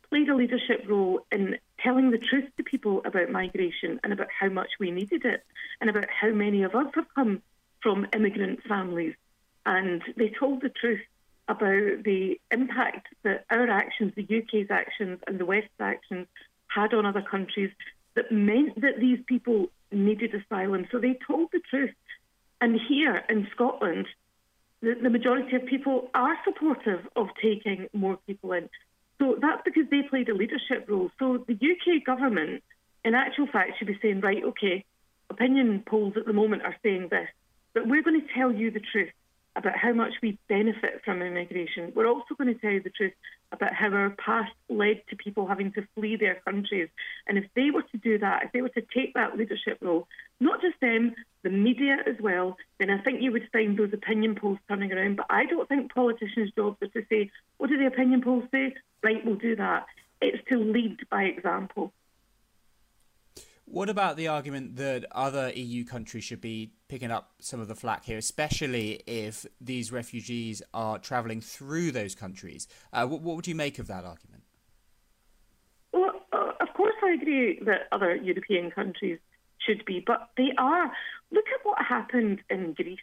played 0.09 0.29
a 0.29 0.35
leadership 0.35 0.85
role 0.87 1.25
in 1.31 1.57
telling 1.79 2.11
the 2.11 2.17
truth 2.17 2.49
to 2.57 2.63
people 2.63 3.01
about 3.05 3.29
migration 3.29 3.99
and 4.03 4.11
about 4.11 4.27
how 4.37 4.49
much 4.49 4.69
we 4.79 4.91
needed 4.91 5.23
it 5.25 5.43
and 5.79 5.89
about 5.89 6.07
how 6.09 6.29
many 6.29 6.63
of 6.63 6.75
us 6.75 6.87
have 6.95 7.07
come 7.15 7.41
from 7.81 8.07
immigrant 8.13 8.61
families. 8.67 9.15
And 9.65 10.01
they 10.17 10.29
told 10.29 10.61
the 10.61 10.69
truth 10.69 11.01
about 11.47 12.03
the 12.03 12.39
impact 12.51 13.07
that 13.23 13.45
our 13.49 13.69
actions, 13.69 14.13
the 14.15 14.23
UK's 14.23 14.69
actions 14.69 15.19
and 15.27 15.39
the 15.39 15.45
West's 15.45 15.69
actions 15.79 16.27
had 16.67 16.93
on 16.93 17.05
other 17.05 17.21
countries 17.21 17.71
that 18.15 18.31
meant 18.31 18.79
that 18.81 18.99
these 18.99 19.19
people 19.25 19.67
needed 19.91 20.33
asylum. 20.33 20.87
So 20.91 20.99
they 20.99 21.17
told 21.27 21.49
the 21.51 21.61
truth. 21.69 21.93
And 22.59 22.79
here 22.79 23.23
in 23.29 23.47
Scotland, 23.53 24.07
the, 24.81 24.95
the 25.01 25.09
majority 25.09 25.55
of 25.55 25.65
people 25.65 26.09
are 26.13 26.35
supportive 26.43 27.07
of 27.15 27.27
taking 27.41 27.87
more 27.93 28.17
people 28.27 28.53
in. 28.53 28.69
So 29.19 29.37
that's 29.39 29.61
because 29.63 29.83
they 29.91 30.01
played 30.09 30.29
a 30.29 30.33
leadership 30.33 30.87
role. 30.89 31.11
So 31.19 31.45
the 31.47 31.53
UK 31.53 32.03
government, 32.03 32.63
in 33.05 33.13
actual 33.13 33.47
fact, 33.47 33.77
should 33.77 33.87
be 33.87 33.99
saying, 34.01 34.21
right, 34.21 34.43
okay, 34.43 34.83
opinion 35.29 35.83
polls 35.85 36.13
at 36.17 36.25
the 36.25 36.33
moment 36.33 36.63
are 36.63 36.75
saying 36.83 37.09
this, 37.11 37.27
but 37.73 37.87
we're 37.87 38.01
going 38.01 38.19
to 38.19 38.27
tell 38.33 38.51
you 38.51 38.71
the 38.71 38.81
truth. 38.91 39.11
About 39.55 39.77
how 39.77 39.91
much 39.93 40.13
we 40.21 40.37
benefit 40.47 41.01
from 41.03 41.21
immigration. 41.21 41.91
We're 41.95 42.07
also 42.07 42.35
going 42.37 42.53
to 42.53 42.59
tell 42.59 42.71
you 42.71 42.81
the 42.81 42.89
truth 42.89 43.13
about 43.51 43.73
how 43.73 43.89
our 43.91 44.11
past 44.11 44.53
led 44.69 45.01
to 45.09 45.15
people 45.15 45.45
having 45.45 45.73
to 45.73 45.85
flee 45.95 46.15
their 46.15 46.35
countries. 46.45 46.87
And 47.27 47.37
if 47.37 47.45
they 47.55 47.69
were 47.69 47.81
to 47.81 47.97
do 47.97 48.17
that, 48.19 48.43
if 48.45 48.51
they 48.53 48.61
were 48.61 48.69
to 48.69 48.81
take 48.81 49.13
that 49.15 49.37
leadership 49.37 49.77
role, 49.81 50.07
not 50.39 50.61
just 50.61 50.79
them, 50.79 51.13
the 51.43 51.49
media 51.49 51.97
as 52.07 52.15
well, 52.21 52.57
then 52.79 52.89
I 52.89 52.99
think 52.99 53.21
you 53.21 53.31
would 53.33 53.49
find 53.51 53.77
those 53.77 53.93
opinion 53.93 54.35
polls 54.35 54.59
turning 54.69 54.93
around. 54.93 55.17
But 55.17 55.25
I 55.29 55.45
don't 55.45 55.67
think 55.67 55.93
politicians' 55.93 56.51
jobs 56.55 56.77
are 56.81 56.87
to 56.87 57.05
say, 57.09 57.29
what 57.57 57.69
do 57.69 57.77
the 57.77 57.87
opinion 57.87 58.21
polls 58.21 58.45
say? 58.51 58.75
Right, 59.03 59.25
we'll 59.25 59.35
do 59.35 59.55
that. 59.57 59.85
It's 60.21 60.41
to 60.49 60.57
lead 60.57 60.99
by 61.09 61.23
example. 61.23 61.91
What 63.71 63.87
about 63.87 64.17
the 64.17 64.27
argument 64.27 64.75
that 64.75 65.05
other 65.13 65.49
EU 65.51 65.85
countries 65.85 66.25
should 66.25 66.41
be 66.41 66.73
picking 66.89 67.09
up 67.09 67.31
some 67.39 67.61
of 67.61 67.69
the 67.69 67.73
flack 67.73 68.03
here, 68.03 68.17
especially 68.17 69.01
if 69.07 69.45
these 69.61 69.93
refugees 69.93 70.61
are 70.73 70.99
travelling 70.99 71.39
through 71.39 71.93
those 71.93 72.13
countries? 72.13 72.67
Uh, 72.91 73.07
what, 73.07 73.21
what, 73.21 73.37
would 73.37 73.47
you 73.47 73.55
make 73.55 73.79
of 73.79 73.87
that 73.87 74.03
argument? 74.03 74.43
Well, 75.93 76.11
uh, 76.33 76.51
of 76.59 76.73
course, 76.75 76.95
I 77.01 77.11
agree 77.11 77.61
that 77.61 77.87
other 77.93 78.13
European 78.13 78.71
countries 78.71 79.19
should 79.65 79.85
be, 79.85 80.03
but 80.05 80.31
they 80.35 80.51
are. 80.57 80.91
Look 81.31 81.45
at 81.57 81.65
what 81.65 81.77
happened 81.81 82.41
in 82.49 82.73
Greece 82.73 82.99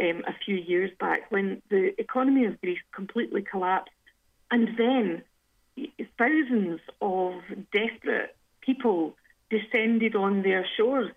um, 0.00 0.24
a 0.26 0.34
few 0.44 0.56
years 0.56 0.90
back 0.98 1.30
when 1.30 1.62
the 1.70 1.92
economy 2.00 2.46
of 2.46 2.60
Greece 2.60 2.80
completely 2.92 3.42
collapsed, 3.42 3.92
and 4.50 4.76
then 4.76 5.22
thousands 6.18 6.80
of 7.00 7.34
desperate 7.72 8.34
people 8.62 9.14
descended 9.52 10.16
on 10.16 10.42
their 10.42 10.66
shores. 10.76 11.10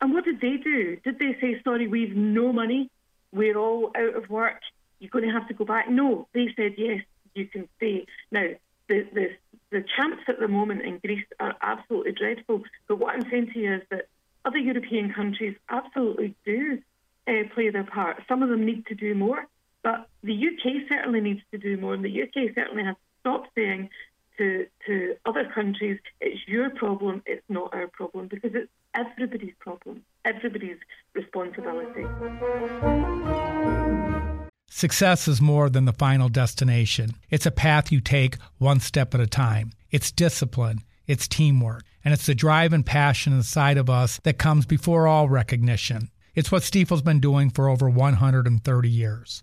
And 0.00 0.12
what 0.12 0.24
did 0.24 0.40
they 0.40 0.56
do? 0.62 0.96
Did 1.02 1.18
they 1.18 1.36
say, 1.40 1.60
sorry, 1.64 1.88
we've 1.88 2.14
no 2.14 2.52
money, 2.52 2.90
we're 3.32 3.58
all 3.58 3.90
out 3.96 4.14
of 4.14 4.30
work, 4.30 4.60
you're 5.00 5.10
going 5.10 5.24
to 5.24 5.32
have 5.32 5.48
to 5.48 5.54
go 5.54 5.64
back? 5.64 5.90
No, 5.90 6.28
they 6.34 6.48
said, 6.54 6.74
yes, 6.76 7.00
you 7.34 7.46
can 7.46 7.68
stay. 7.76 8.06
Now, 8.30 8.46
the, 8.88 9.06
the, 9.12 9.26
the 9.70 9.84
champs 9.96 10.22
at 10.28 10.38
the 10.38 10.48
moment 10.48 10.82
in 10.82 10.98
Greece 10.98 11.26
are 11.40 11.56
absolutely 11.60 12.12
dreadful. 12.12 12.62
But 12.86 12.98
what 12.98 13.14
I'm 13.14 13.28
saying 13.30 13.50
to 13.54 13.58
you 13.58 13.74
is 13.76 13.82
that 13.90 14.08
other 14.44 14.58
European 14.58 15.12
countries 15.12 15.56
absolutely 15.68 16.34
do 16.44 16.78
uh, 17.26 17.32
play 17.54 17.70
their 17.70 17.84
part. 17.84 18.22
Some 18.28 18.42
of 18.42 18.48
them 18.48 18.64
need 18.64 18.86
to 18.86 18.94
do 18.94 19.14
more, 19.14 19.46
but 19.82 20.08
the 20.22 20.34
UK 20.34 20.88
certainly 20.88 21.20
needs 21.20 21.42
to 21.50 21.58
do 21.58 21.76
more. 21.76 21.94
And 21.94 22.04
the 22.04 22.22
UK 22.22 22.54
certainly 22.54 22.84
has 22.84 22.94
to 22.94 23.00
stop 23.20 23.44
saying 23.54 23.90
to, 24.38 24.66
to 24.86 25.14
other 25.26 25.50
countries, 25.54 25.98
it's 26.20 26.40
your 26.46 26.70
problem, 26.70 27.22
it's 27.26 27.44
not 27.48 27.74
our 27.74 27.88
problem, 27.88 28.28
because 28.28 28.52
it's 28.54 28.70
everybody's 28.94 29.54
problem, 29.60 30.02
everybody's 30.24 30.78
responsibility. 31.14 32.04
Success 34.70 35.26
is 35.26 35.40
more 35.40 35.68
than 35.68 35.86
the 35.86 35.92
final 35.92 36.28
destination. 36.28 37.10
It's 37.30 37.46
a 37.46 37.50
path 37.50 37.90
you 37.90 38.00
take 38.00 38.36
one 38.58 38.80
step 38.80 39.14
at 39.14 39.20
a 39.20 39.26
time. 39.26 39.72
It's 39.90 40.12
discipline, 40.12 40.80
it's 41.06 41.26
teamwork, 41.26 41.82
and 42.04 42.14
it's 42.14 42.26
the 42.26 42.34
drive 42.34 42.72
and 42.72 42.86
passion 42.86 43.32
inside 43.32 43.76
of 43.76 43.90
us 43.90 44.20
that 44.22 44.38
comes 44.38 44.66
before 44.66 45.08
all 45.08 45.28
recognition. 45.28 46.10
It's 46.34 46.52
what 46.52 46.62
Stifel's 46.62 47.02
been 47.02 47.18
doing 47.18 47.50
for 47.50 47.68
over 47.68 47.90
130 47.90 48.88
years. 48.88 49.42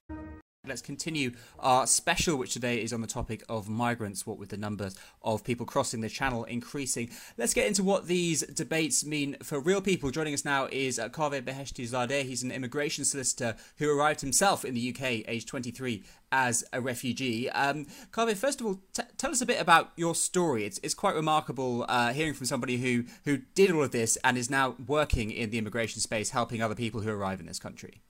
Let's 0.71 0.81
continue 0.81 1.33
our 1.59 1.85
special, 1.85 2.37
which 2.37 2.53
today 2.53 2.81
is 2.81 2.93
on 2.93 3.01
the 3.01 3.07
topic 3.07 3.43
of 3.49 3.67
migrants, 3.67 4.25
what 4.25 4.37
with 4.37 4.47
the 4.47 4.55
numbers 4.55 4.95
of 5.21 5.43
people 5.43 5.65
crossing 5.65 5.99
the 5.99 6.07
channel 6.07 6.45
increasing. 6.45 7.09
Let's 7.37 7.53
get 7.53 7.67
into 7.67 7.83
what 7.83 8.07
these 8.07 8.41
debates 8.43 9.03
mean 9.03 9.35
for 9.43 9.59
real 9.59 9.81
people. 9.81 10.11
Joining 10.11 10.33
us 10.33 10.45
now 10.45 10.69
is 10.71 10.97
uh, 10.97 11.09
Kaweh 11.09 11.41
Beheshtizadeh. 11.41 12.23
He's 12.23 12.41
an 12.41 12.53
immigration 12.53 13.03
solicitor 13.03 13.57
who 13.79 13.91
arrived 13.91 14.21
himself 14.21 14.63
in 14.63 14.73
the 14.73 14.95
UK, 14.95 15.27
aged 15.27 15.49
23, 15.49 16.05
as 16.31 16.63
a 16.71 16.79
refugee. 16.79 17.49
Um, 17.49 17.85
Kaweh, 18.11 18.37
first 18.37 18.61
of 18.61 18.67
all, 18.67 18.79
t- 18.93 19.03
tell 19.17 19.31
us 19.31 19.41
a 19.41 19.45
bit 19.45 19.59
about 19.59 19.91
your 19.97 20.15
story. 20.15 20.63
It's, 20.63 20.79
it's 20.81 20.93
quite 20.93 21.15
remarkable 21.15 21.85
uh, 21.89 22.13
hearing 22.13 22.33
from 22.33 22.45
somebody 22.45 22.77
who, 22.77 23.03
who 23.25 23.39
did 23.55 23.71
all 23.71 23.83
of 23.83 23.91
this 23.91 24.17
and 24.23 24.37
is 24.37 24.49
now 24.49 24.75
working 24.87 25.31
in 25.31 25.49
the 25.49 25.57
immigration 25.57 25.99
space, 25.99 26.29
helping 26.29 26.61
other 26.61 26.75
people 26.75 27.01
who 27.01 27.09
arrive 27.09 27.41
in 27.41 27.45
this 27.45 27.59
country. 27.59 28.03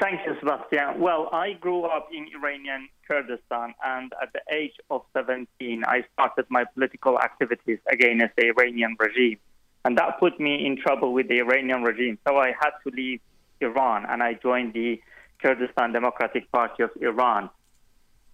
Thank 0.00 0.26
you, 0.26 0.34
Sebastian. 0.40 1.00
Well, 1.00 1.28
I 1.32 1.52
grew 1.52 1.84
up 1.84 2.08
in 2.12 2.26
Iranian 2.34 2.88
Kurdistan, 3.06 3.74
and 3.84 4.12
at 4.20 4.32
the 4.32 4.40
age 4.52 4.72
of 4.90 5.02
17, 5.12 5.84
I 5.86 6.04
started 6.14 6.46
my 6.48 6.64
political 6.64 7.20
activities 7.20 7.78
against 7.90 8.34
the 8.36 8.46
Iranian 8.46 8.96
regime. 8.98 9.38
And 9.84 9.96
that 9.98 10.18
put 10.18 10.40
me 10.40 10.66
in 10.66 10.78
trouble 10.78 11.12
with 11.12 11.28
the 11.28 11.38
Iranian 11.38 11.82
regime. 11.82 12.18
So 12.26 12.38
I 12.38 12.54
had 12.58 12.70
to 12.84 12.90
leave 12.94 13.20
Iran, 13.60 14.06
and 14.08 14.22
I 14.22 14.34
joined 14.34 14.72
the 14.72 15.00
Kurdistan 15.40 15.92
Democratic 15.92 16.50
Party 16.50 16.82
of 16.82 16.90
Iran, 17.00 17.50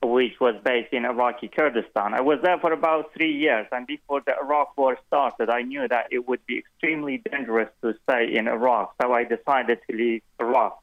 which 0.02 0.40
was 0.40 0.54
based 0.64 0.92
in 0.92 1.04
Iraqi 1.04 1.48
Kurdistan. 1.48 2.14
I 2.14 2.20
was 2.20 2.38
there 2.42 2.58
for 2.58 2.72
about 2.72 3.12
three 3.12 3.32
years, 3.32 3.66
and 3.72 3.86
before 3.86 4.22
the 4.24 4.34
Iraq 4.40 4.78
War 4.78 4.96
started, 5.08 5.50
I 5.50 5.62
knew 5.62 5.86
that 5.88 6.06
it 6.10 6.26
would 6.26 6.46
be 6.46 6.58
extremely 6.58 7.20
dangerous 7.30 7.68
to 7.82 7.94
stay 8.04 8.34
in 8.34 8.48
Iraq. 8.48 8.94
So 9.02 9.12
I 9.12 9.24
decided 9.24 9.80
to 9.90 9.96
leave 9.96 10.22
Iraq. 10.38 10.80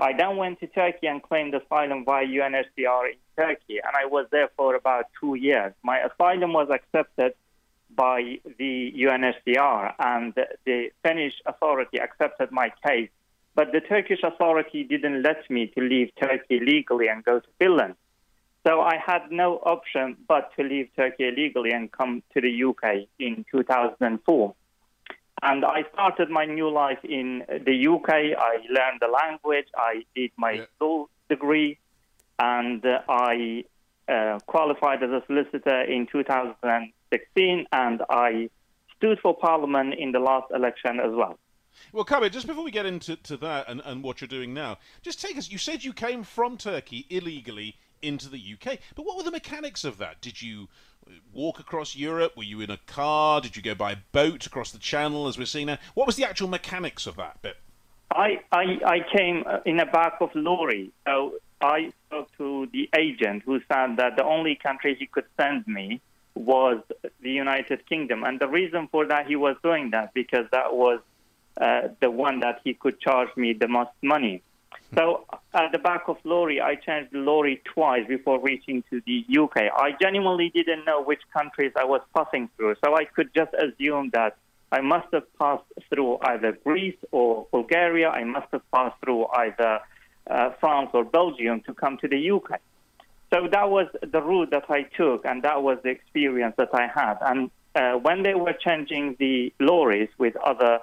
I 0.00 0.12
then 0.12 0.36
went 0.36 0.60
to 0.60 0.66
Turkey 0.68 1.08
and 1.08 1.22
claimed 1.22 1.54
asylum 1.54 2.04
via 2.04 2.24
UNHCR 2.24 3.10
in 3.10 3.18
Turkey, 3.36 3.78
and 3.84 3.94
I 3.96 4.06
was 4.06 4.26
there 4.30 4.48
for 4.56 4.74
about 4.76 5.06
two 5.20 5.34
years. 5.34 5.72
My 5.82 5.98
asylum 5.98 6.52
was 6.52 6.68
accepted 6.70 7.34
by 7.94 8.38
the 8.58 8.92
UNHCR, 8.96 9.94
and 9.98 10.34
the 10.64 10.90
Finnish 11.02 11.34
authority 11.46 11.98
accepted 11.98 12.52
my 12.52 12.72
case, 12.86 13.10
but 13.56 13.72
the 13.72 13.80
Turkish 13.80 14.20
authority 14.22 14.84
didn't 14.84 15.22
let 15.22 15.50
me 15.50 15.66
to 15.76 15.80
leave 15.80 16.12
Turkey 16.20 16.60
legally 16.60 17.08
and 17.08 17.24
go 17.24 17.40
to 17.40 17.48
Finland. 17.58 17.94
So 18.64 18.80
I 18.80 18.98
had 19.04 19.32
no 19.32 19.56
option 19.56 20.16
but 20.28 20.52
to 20.56 20.62
leave 20.62 20.90
Turkey 20.94 21.26
illegally 21.28 21.72
and 21.72 21.90
come 21.90 22.22
to 22.34 22.40
the 22.40 22.64
UK 22.64 23.08
in 23.18 23.44
2004. 23.50 24.54
And 25.42 25.64
I 25.64 25.84
started 25.92 26.30
my 26.30 26.44
new 26.44 26.70
life 26.70 26.98
in 27.04 27.44
the 27.48 27.86
UK. 27.88 28.10
I 28.38 28.56
learned 28.68 29.00
the 29.00 29.08
language. 29.08 29.66
I 29.76 30.02
did 30.14 30.30
my 30.36 30.52
yeah. 30.52 30.64
law 30.80 31.06
degree, 31.28 31.78
and 32.38 32.84
uh, 32.84 33.00
I 33.08 33.64
uh, 34.08 34.38
qualified 34.46 35.02
as 35.02 35.10
a 35.10 35.22
solicitor 35.26 35.82
in 35.82 36.06
2016. 36.10 37.66
And 37.72 38.02
I 38.08 38.50
stood 38.96 39.18
for 39.20 39.36
Parliament 39.36 39.94
in 39.98 40.12
the 40.12 40.20
last 40.20 40.50
election 40.52 41.00
as 41.00 41.12
well. 41.12 41.38
Well, 41.92 42.04
Kaweh, 42.04 42.30
just 42.30 42.46
before 42.46 42.64
we 42.64 42.70
get 42.70 42.86
into 42.86 43.16
to 43.16 43.36
that 43.38 43.68
and, 43.68 43.80
and 43.84 44.02
what 44.02 44.20
you're 44.20 44.28
doing 44.28 44.52
now, 44.52 44.78
just 45.02 45.20
take 45.20 45.38
us. 45.38 45.50
You 45.50 45.58
said 45.58 45.84
you 45.84 45.92
came 45.92 46.24
from 46.24 46.56
Turkey 46.56 47.06
illegally 47.08 47.76
into 48.02 48.28
the 48.28 48.38
UK, 48.38 48.78
but 48.94 49.04
what 49.04 49.16
were 49.16 49.22
the 49.22 49.30
mechanics 49.30 49.84
of 49.84 49.98
that? 49.98 50.20
Did 50.20 50.42
you 50.42 50.68
walk 51.32 51.58
across 51.58 51.96
Europe? 51.96 52.36
Were 52.36 52.42
you 52.42 52.60
in 52.60 52.70
a 52.70 52.78
car? 52.86 53.40
Did 53.40 53.56
you 53.56 53.62
go 53.62 53.74
by 53.74 53.96
boat 54.12 54.46
across 54.46 54.72
the 54.72 54.78
channel, 54.78 55.26
as 55.26 55.38
we're 55.38 55.46
seeing 55.46 55.66
now? 55.66 55.78
What 55.94 56.06
was 56.06 56.16
the 56.16 56.24
actual 56.24 56.48
mechanics 56.48 57.06
of 57.06 57.16
that 57.16 57.40
bit? 57.42 57.56
I, 58.10 58.40
I, 58.52 58.78
I 58.84 59.16
came 59.16 59.44
uh, 59.46 59.58
in 59.64 59.80
a 59.80 59.86
back 59.86 60.16
of 60.20 60.30
lorry. 60.34 60.90
So 61.06 61.34
I 61.60 61.92
spoke 62.06 62.28
to 62.38 62.68
the 62.72 62.88
agent 62.96 63.42
who 63.44 63.60
said 63.70 63.96
that 63.96 64.16
the 64.16 64.24
only 64.24 64.54
country 64.54 64.96
he 64.98 65.06
could 65.06 65.26
send 65.38 65.66
me 65.66 66.00
was 66.34 66.80
the 67.20 67.30
United 67.30 67.86
Kingdom. 67.86 68.24
And 68.24 68.40
the 68.40 68.48
reason 68.48 68.88
for 68.88 69.06
that, 69.06 69.26
he 69.26 69.36
was 69.36 69.56
doing 69.62 69.90
that 69.90 70.14
because 70.14 70.46
that 70.52 70.74
was 70.74 71.00
uh, 71.60 71.88
the 72.00 72.10
one 72.10 72.40
that 72.40 72.60
he 72.64 72.74
could 72.74 73.00
charge 73.00 73.28
me 73.36 73.52
the 73.52 73.68
most 73.68 73.90
money. 74.02 74.42
So 74.94 75.26
at 75.52 75.70
the 75.72 75.78
back 75.78 76.08
of 76.08 76.16
lorry, 76.24 76.60
I 76.60 76.74
changed 76.74 77.12
the 77.12 77.18
lorry 77.18 77.60
twice 77.64 78.06
before 78.08 78.40
reaching 78.40 78.82
to 78.90 79.02
the 79.06 79.24
UK. 79.38 79.70
I 79.76 79.92
genuinely 80.00 80.50
didn't 80.50 80.84
know 80.86 81.02
which 81.02 81.20
countries 81.32 81.72
I 81.76 81.84
was 81.84 82.00
passing 82.16 82.48
through, 82.56 82.76
so 82.82 82.96
I 82.96 83.04
could 83.04 83.30
just 83.34 83.52
assume 83.54 84.10
that 84.14 84.36
I 84.72 84.80
must 84.80 85.08
have 85.12 85.24
passed 85.38 85.64
through 85.88 86.18
either 86.22 86.52
Greece 86.52 86.96
or 87.10 87.46
Bulgaria. 87.50 88.08
I 88.08 88.24
must 88.24 88.48
have 88.52 88.62
passed 88.70 88.96
through 89.02 89.26
either 89.26 89.80
uh, 90.28 90.50
France 90.60 90.90
or 90.94 91.04
Belgium 91.04 91.60
to 91.62 91.74
come 91.74 91.98
to 91.98 92.08
the 92.08 92.30
UK. 92.30 92.60
So 93.32 93.46
that 93.50 93.70
was 93.70 93.88
the 94.00 94.22
route 94.22 94.50
that 94.50 94.70
I 94.70 94.82
took, 94.82 95.26
and 95.26 95.42
that 95.42 95.62
was 95.62 95.78
the 95.82 95.90
experience 95.90 96.54
that 96.56 96.70
I 96.72 96.86
had. 96.86 97.18
And 97.20 97.50
uh, 97.74 97.92
when 97.98 98.22
they 98.22 98.34
were 98.34 98.54
changing 98.54 99.16
the 99.18 99.52
lorries 99.60 100.08
with 100.18 100.34
other 100.36 100.80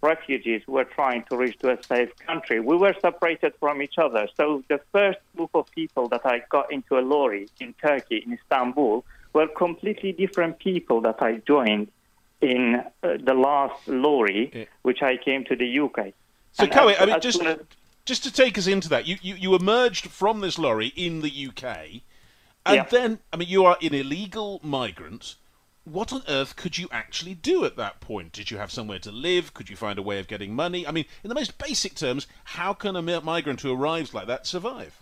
refugees 0.00 0.62
who 0.66 0.72
were 0.72 0.84
trying 0.84 1.24
to 1.24 1.36
reach 1.36 1.58
to 1.58 1.70
a 1.70 1.82
safe 1.84 2.10
country, 2.26 2.60
we 2.60 2.76
were 2.76 2.94
separated 3.00 3.52
from 3.58 3.82
each 3.82 3.98
other. 3.98 4.28
So 4.36 4.62
the 4.68 4.80
first 4.92 5.18
group 5.36 5.50
of 5.54 5.70
people 5.72 6.08
that 6.08 6.24
I 6.24 6.42
got 6.50 6.72
into 6.72 6.98
a 6.98 7.00
lorry 7.02 7.48
in 7.60 7.74
Turkey, 7.74 8.22
in 8.24 8.32
Istanbul, 8.34 9.04
were 9.32 9.48
completely 9.48 10.12
different 10.12 10.58
people 10.58 11.00
that 11.02 11.20
I 11.20 11.36
joined 11.46 11.88
in 12.40 12.76
uh, 13.02 13.16
the 13.20 13.34
last 13.34 13.88
lorry, 13.88 14.68
which 14.82 15.02
I 15.02 15.16
came 15.16 15.44
to 15.46 15.56
the 15.56 15.80
UK. 15.80 16.12
So, 16.52 16.64
And 16.64 16.72
Kaweh, 16.72 16.94
I 17.00 17.06
mean, 17.06 17.20
just 17.20 17.42
as- 17.42 17.58
just 18.04 18.24
to 18.24 18.32
take 18.32 18.56
us 18.56 18.66
into 18.66 18.88
that, 18.88 19.06
you, 19.06 19.18
you, 19.20 19.34
you 19.34 19.54
emerged 19.54 20.06
from 20.06 20.40
this 20.40 20.58
lorry 20.58 20.92
in 20.96 21.20
the 21.20 21.30
UK, 21.48 22.00
and 22.64 22.76
Yeah. 22.76 22.84
then, 22.84 23.18
I 23.32 23.36
mean, 23.36 23.48
you 23.48 23.66
are 23.66 23.76
an 23.82 23.92
illegal 23.92 24.60
migrant. 24.62 25.34
What 25.90 26.12
on 26.12 26.22
earth 26.28 26.54
could 26.56 26.76
you 26.76 26.88
actually 26.92 27.34
do 27.34 27.64
at 27.64 27.76
that 27.76 28.00
point? 28.00 28.32
Did 28.32 28.50
you 28.50 28.58
have 28.58 28.70
somewhere 28.70 28.98
to 29.00 29.10
live? 29.10 29.54
Could 29.54 29.70
you 29.70 29.76
find 29.76 29.98
a 29.98 30.02
way 30.02 30.18
of 30.18 30.28
getting 30.28 30.54
money? 30.54 30.86
I 30.86 30.90
mean, 30.90 31.06
in 31.24 31.28
the 31.28 31.34
most 31.34 31.56
basic 31.56 31.94
terms, 31.94 32.26
how 32.44 32.74
can 32.74 32.94
a 32.94 33.02
migrant 33.22 33.62
who 33.62 33.72
arrives 33.72 34.12
like 34.12 34.26
that 34.26 34.46
survive? 34.46 35.00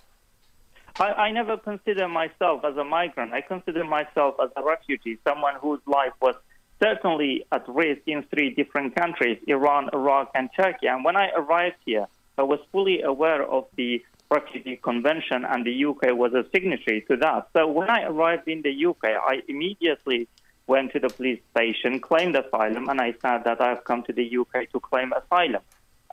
I, 0.99 1.13
I 1.13 1.33
never 1.33 1.57
consider 1.57 2.07
myself 2.07 2.65
as 2.65 2.77
a 2.77 2.85
migrant. 2.85 3.33
I 3.33 3.41
consider 3.41 3.85
myself 3.85 4.37
as 4.41 4.51
a 4.57 4.63
refugee, 4.63 5.19
someone 5.27 5.55
whose 5.61 5.81
life 5.87 6.13
was 6.21 6.37
certainly 6.81 7.45
at 7.51 7.69
risk 7.69 8.03
in 8.07 8.23
three 8.25 8.51
different 8.51 8.95
countries 8.95 9.39
Iran, 9.49 9.91
Iraq, 9.93 10.31
and 10.35 10.49
Turkey. 10.57 10.87
And 10.87 11.05
when 11.05 11.17
I 11.17 11.31
arrived 11.37 11.77
here, 11.85 12.07
I 12.39 12.43
was 12.43 12.61
fully 12.71 13.03
aware 13.03 13.43
of 13.43 13.67
the 13.77 14.05
Refugee 14.31 14.77
Convention, 14.77 15.45
and 15.45 15.65
the 15.65 15.85
UK 15.85 16.17
was 16.17 16.33
a 16.35 16.45
signatory 16.53 17.03
to 17.03 17.17
that. 17.17 17.49
So 17.53 17.67
when 17.67 17.91
I 17.91 18.05
arrived 18.05 18.49
in 18.49 18.63
the 18.63 18.87
UK, 18.87 19.05
I 19.05 19.43
immediately 19.49 20.29
went 20.67 20.93
to 20.93 21.01
the 21.01 21.09
police 21.09 21.41
station, 21.51 22.01
claimed 22.01 22.37
asylum, 22.37 22.89
and 22.89 23.01
I 23.01 23.15
said 23.23 23.45
that 23.45 23.61
I've 23.61 23.85
come 23.85 24.03
to 24.05 24.13
the 24.13 24.39
UK 24.39 24.71
to 24.73 24.81
claim 24.81 25.13
asylum. 25.13 25.63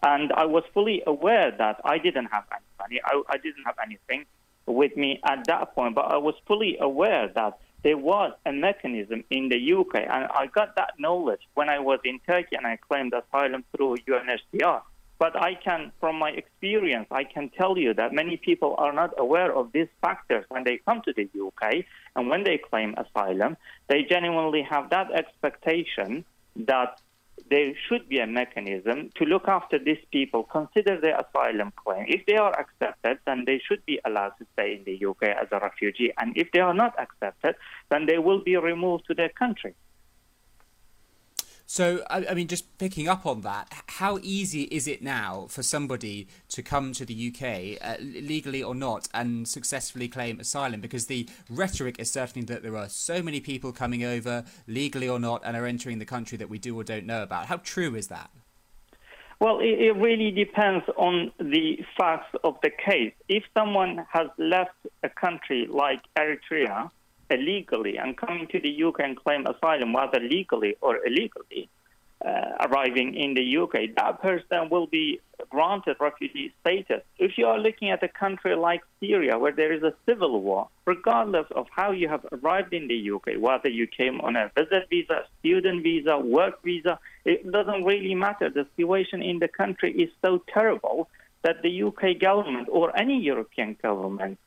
And 0.04 0.32
I 0.34 0.46
was 0.46 0.64
fully 0.74 1.02
aware 1.08 1.52
that 1.52 1.80
I 1.86 1.98
didn't 1.98 2.28
have 2.28 2.44
any 2.52 2.66
money, 2.80 3.02
I, 3.06 3.22
I 3.30 3.38
didn't 3.38 3.64
have 3.66 3.76
anything 3.84 4.26
with 4.66 4.96
me 4.96 5.20
at 5.26 5.46
that 5.48 5.76
point, 5.76 5.96
but 5.96 6.12
I 6.12 6.18
was 6.18 6.36
fully 6.46 6.78
aware 6.80 7.28
that 7.30 7.60
there 7.84 7.98
was 7.98 8.32
a 8.46 8.52
mechanism 8.52 9.24
in 9.30 9.50
the 9.50 9.74
UK, 9.74 9.96
and 9.96 10.26
I 10.34 10.48
got 10.48 10.76
that 10.78 10.94
knowledge 11.00 11.42
when 11.54 11.70
I 11.70 11.80
was 11.80 12.00
in 12.06 12.20
Turkey 12.26 12.56
and 12.56 12.66
I 12.66 12.78
claimed 12.78 13.14
asylum 13.14 13.66
through 13.76 13.98
UNHCR. 14.08 14.82
But 15.20 15.36
I 15.42 15.56
can, 15.56 15.92
from 16.00 16.18
my 16.18 16.32
experience, 16.32 17.08
I 17.12 17.24
can 17.24 17.50
tell 17.50 17.78
you 17.78 17.94
that 17.94 18.14
many 18.14 18.38
people 18.38 18.76
are 18.78 18.92
not 18.92 19.14
aware 19.18 19.56
of 19.56 19.72
these 19.72 19.88
factors 20.02 20.46
when 20.50 20.64
they 20.64 20.80
come 20.86 21.02
to 21.06 21.14
the 21.14 21.30
UK 21.40 21.86
and 22.16 22.30
when 22.30 22.44
they 22.44 22.58
claim 22.58 22.96
asylum. 22.98 23.56
They 23.88 24.04
genuinely 24.04 24.64
have 24.64 24.90
that 24.90 25.12
expectation 25.12 26.26
that 26.56 27.00
there 27.50 27.74
should 27.88 28.08
be 28.10 28.20
a 28.20 28.28
mechanism 28.28 29.10
to 29.16 29.26
look 29.26 29.48
after 29.48 29.78
these 29.80 30.04
people, 30.12 30.44
consider 30.44 31.00
their 31.00 31.18
asylum 31.20 31.72
claim. 31.76 32.06
If 32.08 32.26
they 32.26 32.36
are 32.36 32.54
accepted, 32.60 33.20
then 33.26 33.44
they 33.46 33.60
should 33.68 33.86
be 33.86 34.00
allowed 34.06 34.34
to 34.40 34.46
stay 34.54 34.76
in 34.76 34.84
the 34.84 35.06
UK 35.06 35.24
as 35.24 35.48
a 35.52 35.60
refugee. 35.60 36.12
And 36.18 36.38
if 36.38 36.52
they 36.52 36.60
are 36.60 36.74
not 36.74 36.98
accepted, 37.00 37.56
then 37.90 38.06
they 38.06 38.18
will 38.18 38.42
be 38.44 38.56
removed 38.56 39.06
to 39.08 39.14
their 39.14 39.30
country. 39.30 39.74
So, 41.66 42.04
I, 42.10 42.26
I 42.28 42.34
mean, 42.34 42.48
just 42.48 42.78
picking 42.78 43.08
up 43.08 43.26
on 43.26 43.42
that, 43.42 43.74
how 43.88 44.20
easy 44.22 44.64
is 44.64 44.88
it 44.88 45.02
now 45.02 45.48
for 45.50 45.64
somebody 45.64 46.28
to 46.50 46.62
come 46.62 46.92
to 46.94 47.06
the 47.06 47.34
UK, 47.34 47.78
uh, 47.82 48.02
legally 48.02 48.62
or 48.62 48.76
not, 48.76 49.08
and 49.14 49.48
successfully 49.48 50.08
claim 50.08 50.40
asylum? 50.40 50.82
Because 50.82 51.08
the 51.08 51.28
rhetoric 51.50 52.00
is 52.00 52.12
certainly 52.12 52.46
that 52.48 52.64
there 52.64 52.78
are 52.78 52.90
so 52.90 53.24
many 53.24 53.40
people 53.40 53.72
coming 53.72 54.04
over, 54.04 54.44
legally 54.68 55.08
or 55.08 55.20
not, 55.20 55.42
and 55.46 55.56
are 55.56 55.66
entering 55.66 56.00
the 56.00 56.06
country 56.06 56.38
that 56.38 56.50
we 56.50 56.60
do 56.60 56.76
or 56.78 56.84
don't 56.84 57.06
know 57.06 57.24
about. 57.24 57.48
How 57.48 57.58
true 57.58 57.96
is 57.96 58.08
that? 58.10 58.30
Well, 59.40 59.60
it, 59.60 59.80
it 59.80 59.96
really 59.96 60.32
depends 60.32 60.86
on 60.96 61.32
the 61.40 61.80
facts 61.98 62.36
of 62.44 62.56
the 62.62 62.70
case. 62.70 63.14
If 63.28 63.44
someone 63.54 64.06
has 64.12 64.28
left 64.38 64.76
a 65.04 65.10
country 65.10 65.68
like 65.70 66.02
Eritrea 66.18 66.92
illegally 67.30 67.98
and 67.98 68.18
coming 68.18 68.48
to 68.48 68.60
the 68.60 68.84
UK 68.84 69.00
and 69.02 69.18
claim 69.18 69.46
asylum, 69.46 69.94
whether 69.94 70.20
legally 70.20 70.76
or 70.82 71.06
illegally, 71.06 71.70
uh, 72.24 72.68
arriving 72.68 73.16
in 73.16 73.34
the 73.34 73.58
UK, 73.58 73.94
that 73.98 74.22
person 74.22 74.70
will 74.70 74.88
be 74.88 75.20
granted 75.50 75.98
refugee 76.00 76.54
status. 76.62 77.02
If 77.18 77.38
you 77.38 77.48
are 77.48 77.60
looking 77.60 77.90
at 77.92 78.02
a 78.02 78.08
country 78.08 78.56
like 78.56 78.82
Syria, 79.00 79.38
where 79.38 79.52
there 79.52 79.74
is 79.74 79.84
a 79.84 79.94
civil 80.06 80.42
war, 80.42 80.70
regardless 80.86 81.48
of 81.52 81.68
how 81.70 81.92
you 81.92 82.08
have 82.08 82.26
arrived 82.32 82.74
in 82.74 82.88
the 82.88 83.12
UK, 83.12 83.40
whether 83.40 83.68
you 83.68 83.88
came 83.88 84.22
on 84.22 84.36
a 84.36 84.50
visit 84.56 84.88
visa, 84.90 85.26
student 85.40 85.84
visa, 85.84 86.18
work 86.18 86.64
visa, 86.64 86.98
it 87.26 87.52
doesn't 87.52 87.84
really 87.84 88.16
matter. 88.16 88.50
The 88.50 88.68
situation 88.76 89.22
in 89.22 89.40
the 89.40 89.50
country 89.50 89.92
is 89.92 90.10
so 90.24 90.42
terrible 90.48 91.10
that 91.42 91.62
the 91.62 91.84
UK 91.84 92.20
government 92.20 92.70
or 92.72 92.98
any 92.98 93.22
European 93.22 93.76
government 93.82 94.40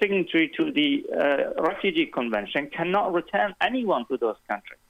signatory 0.00 0.48
to 0.56 0.72
the 0.72 1.06
uh, 1.12 1.62
Refugee 1.62 2.06
Convention 2.06 2.68
cannot 2.70 3.12
return 3.12 3.54
anyone 3.60 4.06
to 4.06 4.16
those 4.16 4.36
countries. 4.48 4.80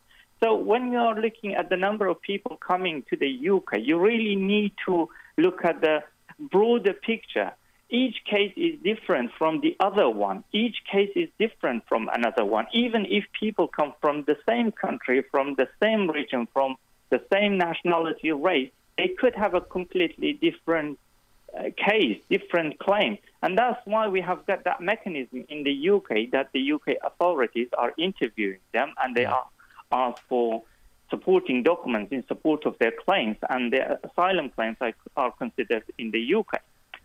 So 0.43 0.55
when 0.55 0.93
you 0.93 0.99
are 0.99 1.21
looking 1.21 1.55
at 1.55 1.69
the 1.69 1.77
number 1.77 2.07
of 2.07 2.21
people 2.23 2.57
coming 2.57 3.05
to 3.11 3.17
the 3.17 3.51
UK, 3.51 3.81
you 3.81 3.99
really 3.99 4.37
need 4.37 4.73
to 4.87 5.09
look 5.37 5.65
at 5.65 5.81
the 5.81 6.05
broader 6.39 6.93
picture. 6.93 7.53
Each 7.91 8.17
case 8.25 8.53
is 8.57 8.79
different 8.85 9.33
from 9.37 9.61
the 9.63 9.77
other 9.81 10.09
one. 10.09 10.45
Each 10.53 10.77
case 10.91 11.11
is 11.17 11.29
different 11.39 11.85
from 11.89 12.09
another 12.13 12.45
one. 12.45 12.67
Even 12.73 13.07
if 13.07 13.25
people 13.33 13.67
come 13.67 13.95
from 14.01 14.25
the 14.25 14.37
same 14.49 14.71
country, 14.71 15.25
from 15.31 15.55
the 15.55 15.69
same 15.83 16.09
region, 16.09 16.47
from 16.53 16.77
the 17.11 17.21
same 17.33 17.59
nationality, 17.59 18.31
race, 18.31 18.71
they 18.97 19.09
could 19.09 19.35
have 19.35 19.55
a 19.55 19.61
completely 19.61 20.35
different 20.35 20.99
uh, 20.99 21.08
Uh, 21.57 21.71
case, 21.79 22.21
different 22.29 22.79
claim. 22.79 23.17
And 23.43 23.57
that's 23.57 23.81
why 23.87 24.07
we 24.07 24.21
have 24.21 24.45
got 24.47 24.65
that 24.65 24.83
mechanism 24.83 25.47
in 25.49 25.65
the 25.65 25.91
UK 25.91 26.31
that 26.33 26.51
the 26.53 26.73
UK 26.73 26.97
authorities 27.03 27.69
are 27.77 27.95
interviewing 27.97 28.59
them 28.75 28.93
and 29.03 29.17
they 29.17 29.25
are 29.25 29.47
asked 29.91 30.23
for 30.29 30.63
supporting 31.11 31.63
documents 31.63 32.13
in 32.13 32.23
support 32.27 32.67
of 32.67 32.77
their 32.79 32.93
claims, 32.93 33.37
and 33.49 33.73
their 33.73 33.99
asylum 34.05 34.51
claims 34.51 34.77
are, 34.83 34.93
are 35.17 35.33
considered 35.33 35.85
in 35.97 36.11
the 36.11 36.35
UK. 36.35 36.61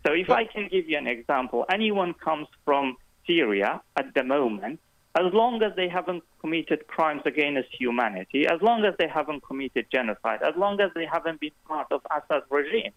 So, 0.06 0.12
if 0.12 0.28
I 0.28 0.44
can 0.44 0.68
give 0.68 0.90
you 0.90 0.98
an 0.98 1.06
example, 1.06 1.64
anyone 1.70 2.12
comes 2.12 2.48
from 2.66 2.98
Syria 3.26 3.80
at 3.96 4.12
the 4.14 4.24
moment, 4.24 4.78
as 5.18 5.32
long 5.32 5.62
as 5.62 5.72
they 5.76 5.88
haven't 5.88 6.22
committed 6.40 6.86
crimes 6.86 7.22
against 7.24 7.70
humanity, 7.72 8.46
as 8.46 8.60
long 8.60 8.84
as 8.84 8.94
they 8.98 9.08
haven't 9.08 9.42
committed 9.42 9.86
genocide, 9.90 10.42
as 10.42 10.54
long 10.56 10.80
as 10.80 10.90
they 10.94 11.06
haven't 11.06 11.40
been 11.40 11.52
part 11.66 11.86
of 11.90 12.02
Assad's 12.10 12.44
regime, 12.50 12.92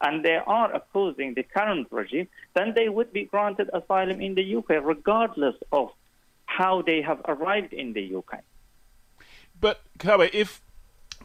and 0.00 0.24
they 0.24 0.36
are 0.36 0.72
opposing 0.72 1.34
the 1.34 1.42
current 1.42 1.88
regime, 1.90 2.28
then 2.54 2.72
they 2.74 2.88
would 2.88 3.12
be 3.12 3.24
granted 3.24 3.68
asylum 3.72 4.20
in 4.20 4.34
the 4.34 4.56
UK, 4.56 4.82
regardless 4.82 5.56
of 5.72 5.90
how 6.46 6.82
they 6.82 7.02
have 7.02 7.20
arrived 7.26 7.72
in 7.72 7.92
the 7.92 8.14
UK. 8.14 8.40
But, 9.60 9.82
Kaweh, 9.98 10.30
if 10.32 10.62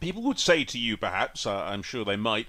people 0.00 0.22
would 0.22 0.38
say 0.38 0.64
to 0.64 0.78
you, 0.78 0.96
perhaps, 0.96 1.46
uh, 1.46 1.54
I'm 1.54 1.82
sure 1.82 2.04
they 2.04 2.16
might, 2.16 2.48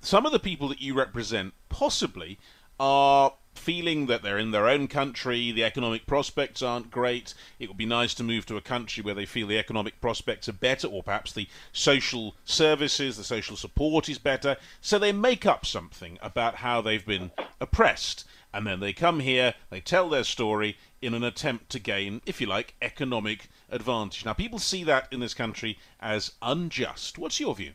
some 0.00 0.26
of 0.26 0.32
the 0.32 0.38
people 0.38 0.68
that 0.68 0.80
you 0.80 0.94
represent 0.94 1.54
possibly 1.68 2.38
are 2.78 3.32
feeling 3.58 4.06
that 4.06 4.22
they're 4.22 4.38
in 4.38 4.50
their 4.50 4.68
own 4.68 4.88
country, 4.88 5.50
the 5.52 5.64
economic 5.64 6.06
prospects 6.06 6.62
aren't 6.62 6.90
great, 6.90 7.34
it 7.58 7.68
would 7.68 7.76
be 7.76 7.86
nice 7.86 8.14
to 8.14 8.22
move 8.22 8.46
to 8.46 8.56
a 8.56 8.60
country 8.60 9.02
where 9.02 9.14
they 9.14 9.26
feel 9.26 9.46
the 9.46 9.58
economic 9.58 10.00
prospects 10.00 10.48
are 10.48 10.52
better, 10.52 10.88
or 10.88 11.02
perhaps 11.02 11.32
the 11.32 11.48
social 11.72 12.36
services, 12.44 13.16
the 13.16 13.24
social 13.24 13.56
support 13.56 14.08
is 14.08 14.18
better, 14.18 14.56
so 14.80 14.98
they 14.98 15.12
make 15.12 15.46
up 15.46 15.64
something 15.66 16.18
about 16.22 16.56
how 16.56 16.80
they've 16.80 17.06
been 17.06 17.30
oppressed. 17.60 18.24
And 18.52 18.66
then 18.66 18.80
they 18.80 18.92
come 18.92 19.20
here, 19.20 19.54
they 19.68 19.80
tell 19.80 20.08
their 20.08 20.24
story 20.24 20.78
in 21.02 21.12
an 21.12 21.24
attempt 21.24 21.68
to 21.70 21.78
gain, 21.78 22.22
if 22.24 22.40
you 22.40 22.46
like, 22.46 22.74
economic 22.80 23.48
advantage. 23.68 24.24
Now, 24.24 24.32
people 24.32 24.58
see 24.58 24.82
that 24.84 25.08
in 25.12 25.20
this 25.20 25.34
country 25.34 25.78
as 26.00 26.32
unjust. 26.40 27.18
What's 27.18 27.38
your 27.38 27.54
view? 27.54 27.72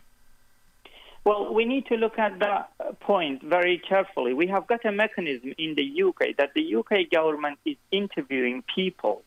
Well, 1.24 1.54
we 1.54 1.66
need 1.66 1.86
to 1.88 1.96
look 1.96 2.18
at 2.18 2.40
that 2.40 3.00
point 3.00 3.44
very 3.44 3.78
carefully. 3.78 4.34
We 4.34 4.48
have 4.48 4.66
got 4.66 4.84
a 4.86 4.92
mechanism 4.92 5.54
in 5.58 5.76
the 5.76 6.04
UK 6.04 6.38
that 6.38 6.54
the 6.56 6.76
UK 6.76 7.12
government 7.12 7.60
is 7.64 7.78
interviewing 7.92 8.64
people 8.74 9.24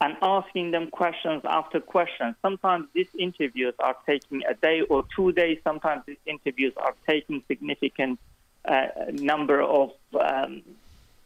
and 0.00 0.16
asking 0.22 0.70
them 0.70 0.90
questions 0.90 1.42
after 1.44 1.80
questions. 1.80 2.36
Sometimes 2.42 2.86
these 2.94 3.08
interviews 3.18 3.74
are 3.78 3.96
taking 4.06 4.42
a 4.48 4.54
day 4.54 4.80
or 4.82 5.04
two 5.14 5.32
days. 5.32 5.58
Sometimes 5.62 6.02
these 6.06 6.24
interviews 6.26 6.72
are 6.76 6.94
taking 7.06 7.42
significant 7.48 8.18
uh, 8.64 8.86
number 9.12 9.62
of 9.62 9.92
um, 10.18 10.62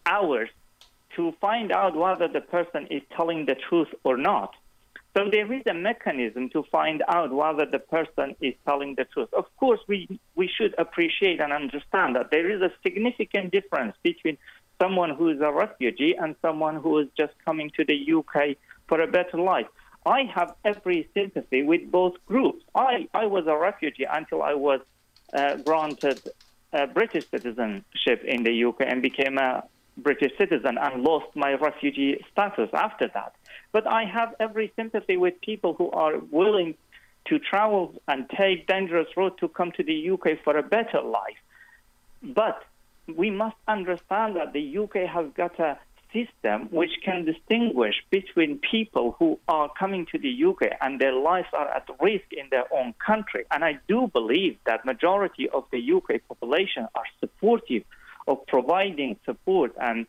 hours 0.07 0.49
to 1.17 1.33
find 1.41 1.73
out 1.73 1.97
whether 1.97 2.29
the 2.29 2.41
person 2.41 2.87
is 2.89 3.03
telling 3.17 3.47
the 3.47 3.55
truth 3.55 3.89
or 4.05 4.17
not. 4.17 4.55
So 5.17 5.29
there 5.31 5.53
is 5.53 5.63
a 5.67 5.75
mechanism 5.75 6.51
to 6.51 6.63
find 6.71 7.03
out 7.09 7.33
whether 7.33 7.67
the 7.67 7.81
person 7.81 8.37
is 8.41 8.55
telling 8.65 8.95
the 8.95 9.05
truth. 9.05 9.29
Of 9.33 9.47
course, 9.57 9.81
we, 9.89 10.21
we 10.37 10.49
should 10.49 10.75
appreciate 10.79 11.41
and 11.41 11.53
understand 11.53 12.15
that 12.15 12.31
there 12.31 12.49
is 12.49 12.63
a 12.63 12.71
significant 12.85 13.51
difference 13.51 13.97
between 14.05 14.39
someone 14.81 15.11
who 15.11 15.29
is 15.29 15.41
a 15.41 15.53
refugee 15.53 16.15
and 16.17 16.37
someone 16.41 16.77
who 16.77 16.99
is 16.99 17.09
just 17.17 17.33
coming 17.45 17.71
to 17.77 17.85
the 17.85 18.13
UK 18.13 18.57
for 18.87 19.01
a 19.01 19.07
better 19.07 19.39
life. 19.39 19.67
I 20.07 20.23
have 20.35 20.55
every 20.65 21.09
sympathy 21.13 21.63
with 21.63 21.91
both 21.91 22.15
groups. 22.27 22.65
I, 22.75 23.09
I 23.13 23.27
was 23.27 23.47
a 23.47 23.57
refugee 23.57 24.07
until 24.11 24.43
I 24.43 24.55
was 24.55 24.81
uh, 25.35 25.57
granted 25.57 26.23
uh, 26.73 26.87
British 26.87 27.29
citizenship 27.31 28.23
in 28.25 28.45
the 28.45 28.65
UK 28.65 28.83
and 28.87 29.03
became 29.03 29.39
a 29.39 29.65
British 29.99 30.33
citizen 30.39 30.79
and 30.81 31.03
lost 31.03 31.27
my 31.35 31.55
refugee 31.55 32.25
status 32.33 32.71
after 32.73 33.09
that. 33.13 33.35
But 33.73 33.87
I 33.87 34.05
have 34.05 34.35
every 34.41 34.73
sympathy 34.77 35.17
with 35.17 35.41
people 35.41 35.75
who 35.75 35.91
are 35.91 36.19
willing 36.19 36.75
to 37.27 37.39
travel 37.39 37.95
and 38.09 38.29
take 38.31 38.67
dangerous 38.67 39.09
road 39.17 39.39
to 39.39 39.49
come 39.49 39.73
to 39.73 39.83
the 39.83 40.11
UK 40.11 40.43
for 40.43 40.57
a 40.57 40.63
better 40.63 41.01
life. 41.01 41.41
But 42.23 42.63
we 43.17 43.31
must 43.31 43.57
understand 43.69 44.37
that 44.37 44.53
the 44.53 44.79
UK 44.79 45.09
has 45.09 45.27
got 45.35 45.59
a 45.59 45.79
system 46.13 46.69
which 46.71 46.91
can 47.05 47.25
distinguish 47.25 47.95
between 48.11 48.59
people 48.59 49.15
who 49.19 49.39
are 49.49 49.71
coming 49.79 50.07
to 50.07 50.19
the 50.19 50.45
UK 50.45 50.77
and 50.81 51.01
their 51.01 51.13
lives 51.13 51.49
are 51.53 51.69
at 51.69 51.89
risk 52.01 52.33
in 52.33 52.49
their 52.51 52.73
own 52.75 52.95
country. 53.05 53.45
And 53.51 53.65
I 53.65 53.79
do 53.89 54.09
believe 54.13 54.59
that 54.67 54.85
majority 54.85 55.49
of 55.49 55.65
the 55.71 55.93
UK 55.93 56.21
population 56.27 56.89
are 56.95 57.05
supportive 57.21 57.85
of 58.27 58.45
providing 58.47 59.17
support 59.25 59.73
and 59.81 60.07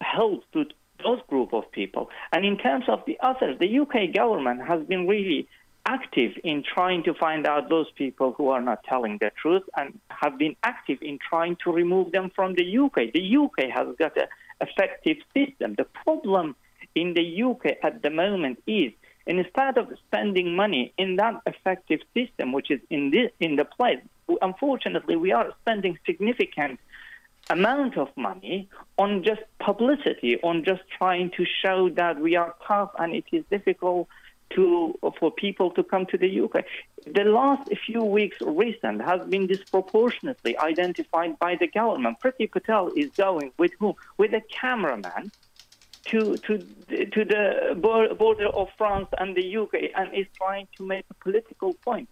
help 0.00 0.44
to 0.52 0.66
those 1.02 1.20
group 1.28 1.52
of 1.52 1.70
people. 1.72 2.10
And 2.32 2.44
in 2.44 2.58
terms 2.58 2.84
of 2.88 3.02
the 3.06 3.18
others, 3.20 3.58
the 3.58 3.78
UK 3.78 4.14
government 4.14 4.66
has 4.66 4.84
been 4.86 5.06
really 5.06 5.48
active 5.86 6.32
in 6.44 6.62
trying 6.62 7.02
to 7.02 7.14
find 7.14 7.46
out 7.46 7.70
those 7.70 7.90
people 7.96 8.34
who 8.36 8.48
are 8.48 8.60
not 8.60 8.84
telling 8.84 9.18
the 9.18 9.30
truth 9.40 9.62
and 9.76 9.98
have 10.10 10.38
been 10.38 10.54
active 10.62 10.98
in 11.00 11.18
trying 11.18 11.56
to 11.64 11.72
remove 11.72 12.12
them 12.12 12.30
from 12.34 12.54
the 12.54 12.78
UK. 12.78 13.12
The 13.12 13.36
UK 13.36 13.70
has 13.74 13.88
got 13.98 14.16
an 14.16 14.28
effective 14.60 15.16
system. 15.34 15.74
The 15.76 15.86
problem 16.04 16.56
in 16.94 17.14
the 17.14 17.42
UK 17.42 17.78
at 17.82 18.02
the 18.02 18.10
moment 18.10 18.62
is 18.66 18.92
instead 19.26 19.78
of 19.78 19.88
spending 20.06 20.56
money 20.56 20.92
in 20.98 21.16
that 21.16 21.40
effective 21.46 22.00
system, 22.14 22.52
which 22.52 22.70
is 22.70 22.80
in 22.90 23.10
the, 23.10 23.30
in 23.40 23.56
the 23.56 23.64
place, 23.64 24.00
unfortunately, 24.42 25.16
we 25.16 25.32
are 25.32 25.52
spending 25.62 25.98
significant 26.04 26.80
amount 27.50 27.96
of 27.96 28.08
money 28.16 28.68
on 28.98 29.22
just 29.22 29.42
publicity, 29.58 30.40
on 30.42 30.64
just 30.64 30.82
trying 30.96 31.30
to 31.30 31.44
show 31.62 31.88
that 31.90 32.20
we 32.20 32.36
are 32.36 32.54
tough 32.66 32.90
and 32.98 33.14
it 33.14 33.24
is 33.32 33.44
difficult 33.50 34.08
to 34.50 34.98
for 35.18 35.30
people 35.30 35.70
to 35.72 35.82
come 35.82 36.06
to 36.06 36.16
the 36.16 36.40
UK. 36.40 36.64
The 37.06 37.24
last 37.24 37.70
few 37.86 38.02
weeks 38.02 38.36
recent 38.40 39.02
has 39.02 39.26
been 39.28 39.46
disproportionately 39.46 40.56
identified 40.58 41.38
by 41.38 41.56
the 41.56 41.66
government. 41.66 42.18
Priti 42.22 42.50
Patel 42.50 42.90
is 42.96 43.10
going 43.10 43.52
with 43.58 43.72
whom? 43.78 43.94
With 44.16 44.32
a 44.32 44.42
cameraman 44.60 45.30
to 46.06 46.36
to 46.38 46.58
to 47.14 47.24
the 47.24 47.74
border 48.18 48.48
of 48.48 48.68
France 48.78 49.08
and 49.18 49.36
the 49.36 49.56
UK 49.56 49.90
and 49.94 50.14
is 50.14 50.26
trying 50.36 50.66
to 50.76 50.86
make 50.86 51.04
a 51.10 51.14
political 51.14 51.74
point. 51.74 52.08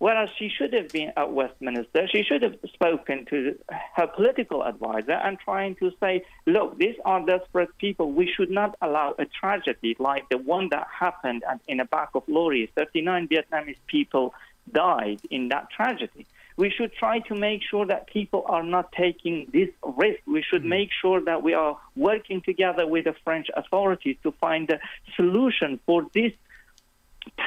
Whereas 0.00 0.30
she 0.38 0.48
should 0.48 0.72
have 0.72 0.88
been 0.88 1.12
at 1.14 1.30
Westminster, 1.30 2.08
she 2.08 2.22
should 2.22 2.40
have 2.40 2.56
spoken 2.72 3.26
to 3.26 3.58
her 3.96 4.06
political 4.06 4.64
advisor 4.64 5.12
and 5.12 5.38
trying 5.38 5.74
to 5.74 5.92
say, 6.00 6.24
look, 6.46 6.78
these 6.78 6.96
are 7.04 7.24
desperate 7.26 7.68
people. 7.76 8.10
We 8.10 8.26
should 8.34 8.50
not 8.50 8.76
allow 8.80 9.14
a 9.18 9.26
tragedy 9.26 9.96
like 9.98 10.26
the 10.30 10.38
one 10.38 10.70
that 10.70 10.86
happened 10.90 11.44
in 11.68 11.76
the 11.76 11.84
back 11.84 12.08
of 12.14 12.22
lorries. 12.28 12.70
39 12.76 13.28
Vietnamese 13.28 13.76
people 13.88 14.32
died 14.72 15.20
in 15.30 15.50
that 15.50 15.68
tragedy. 15.70 16.26
We 16.56 16.70
should 16.70 16.94
try 16.94 17.18
to 17.18 17.34
make 17.34 17.60
sure 17.70 17.84
that 17.84 18.06
people 18.06 18.44
are 18.46 18.62
not 18.62 18.92
taking 18.92 19.50
this 19.52 19.68
risk. 19.84 20.20
We 20.26 20.42
should 20.42 20.62
mm-hmm. 20.62 20.70
make 20.70 20.90
sure 21.02 21.20
that 21.22 21.42
we 21.42 21.52
are 21.52 21.78
working 21.94 22.40
together 22.40 22.86
with 22.86 23.04
the 23.04 23.14
French 23.22 23.48
authorities 23.54 24.16
to 24.22 24.32
find 24.32 24.70
a 24.70 24.80
solution 25.14 25.78
for 25.84 26.06
this 26.14 26.32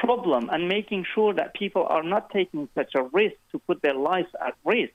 problem 0.00 0.50
and 0.52 0.68
making 0.68 1.04
sure 1.14 1.32
that 1.34 1.54
people 1.54 1.86
are 1.88 2.02
not 2.02 2.30
taking 2.30 2.68
such 2.74 2.94
a 2.94 3.02
risk 3.02 3.36
to 3.52 3.58
put 3.58 3.82
their 3.82 3.94
lives 3.94 4.28
at 4.44 4.54
risk. 4.64 4.92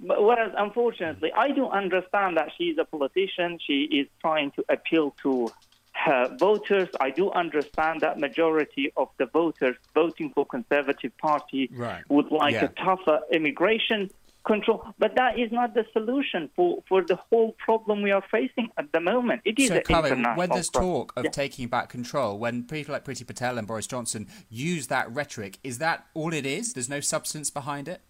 But 0.00 0.22
whereas, 0.22 0.52
unfortunately, 0.56 1.30
I 1.36 1.50
do 1.50 1.66
understand 1.68 2.36
that 2.38 2.50
she's 2.56 2.78
a 2.78 2.84
politician. 2.84 3.58
She 3.64 3.82
is 3.82 4.08
trying 4.20 4.50
to 4.52 4.64
appeal 4.68 5.14
to 5.22 5.50
her 5.92 6.34
voters. 6.38 6.88
I 7.00 7.10
do 7.10 7.30
understand 7.30 8.00
that 8.00 8.18
majority 8.18 8.92
of 8.96 9.08
the 9.18 9.26
voters 9.26 9.76
voting 9.94 10.30
for 10.34 10.46
Conservative 10.46 11.16
Party 11.18 11.68
right. 11.74 12.02
would 12.08 12.30
like 12.30 12.54
yeah. 12.54 12.64
a 12.64 12.68
tougher 12.68 13.20
immigration 13.30 14.10
control. 14.44 14.84
But 14.98 15.16
that 15.16 15.38
is 15.38 15.52
not 15.52 15.74
the 15.74 15.84
solution 15.92 16.50
for, 16.56 16.82
for 16.88 17.02
the 17.02 17.16
whole 17.16 17.52
problem 17.52 18.02
we 18.02 18.10
are 18.10 18.24
facing 18.30 18.70
at 18.78 18.92
the 18.92 19.00
moment. 19.00 19.42
It 19.44 19.58
is 19.58 19.68
so, 19.68 19.80
an 19.88 20.36
when 20.36 20.50
there's 20.50 20.70
problem. 20.70 20.92
talk 20.92 21.12
of 21.16 21.24
yeah. 21.24 21.30
taking 21.30 21.68
back 21.68 21.88
control, 21.88 22.38
when 22.38 22.64
people 22.64 22.92
like 22.92 23.04
Priti 23.04 23.26
Patel 23.26 23.58
and 23.58 23.66
Boris 23.66 23.86
Johnson 23.86 24.26
use 24.48 24.86
that 24.88 25.10
rhetoric, 25.10 25.58
is 25.62 25.78
that 25.78 26.06
all 26.14 26.32
it 26.32 26.46
is? 26.46 26.72
There's 26.72 26.88
no 26.88 27.00
substance 27.00 27.50
behind 27.50 27.88
it? 27.88 28.00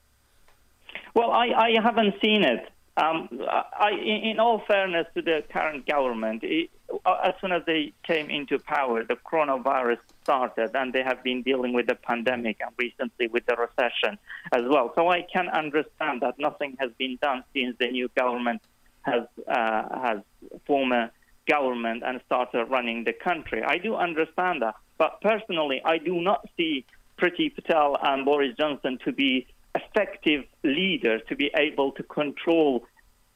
Well, 1.15 1.31
I, 1.31 1.47
I 1.47 1.83
haven't 1.83 2.15
seen 2.23 2.45
it. 2.45 2.69
Um, 2.97 3.29
I, 3.49 3.93
in 3.93 4.39
all 4.39 4.63
fairness 4.67 5.07
to 5.15 5.23
the 5.23 5.43
current 5.51 5.87
government, 5.87 6.43
it, 6.43 6.71
uh, 7.07 7.19
as 7.25 7.35
soon 7.41 7.53
as 7.53 7.63
they 7.65 7.93
came 8.03 8.29
into 8.31 8.59
power, 8.59 9.05
the 9.05 9.15
coronavirus 9.15 9.99
started, 10.31 10.71
and 10.75 10.93
they 10.93 11.03
have 11.03 11.23
been 11.25 11.43
dealing 11.43 11.73
with 11.73 11.87
the 11.93 11.97
pandemic 12.11 12.57
and 12.65 12.73
recently 12.79 13.27
with 13.27 13.45
the 13.47 13.57
recession 13.67 14.13
as 14.53 14.63
well. 14.73 14.93
So 14.95 15.09
I 15.09 15.23
can 15.35 15.49
understand 15.49 16.23
that 16.23 16.35
nothing 16.39 16.77
has 16.79 16.91
been 16.99 17.19
done 17.21 17.43
since 17.55 17.77
the 17.83 17.89
new 17.99 18.09
government 18.17 18.63
has 19.03 19.25
uh, 19.49 19.83
has 20.07 20.19
formed 20.67 20.93
a 20.93 21.11
government 21.49 22.03
and 22.07 22.21
started 22.27 22.65
running 22.77 22.99
the 23.05 23.17
country. 23.29 23.61
I 23.75 23.79
do 23.79 23.97
understand 23.97 24.63
that, 24.63 24.77
but 24.99 25.21
personally, 25.21 25.79
I 25.85 25.97
do 25.99 26.15
not 26.31 26.41
see 26.57 26.85
Priti 27.19 27.47
Patel 27.57 27.97
and 28.09 28.25
Boris 28.25 28.53
Johnson 28.61 28.99
to 29.05 29.13
be 29.13 29.47
effective 29.75 30.45
leaders 30.63 31.21
to 31.29 31.35
be 31.37 31.51
able 31.67 31.91
to 31.99 32.03
control 32.21 32.85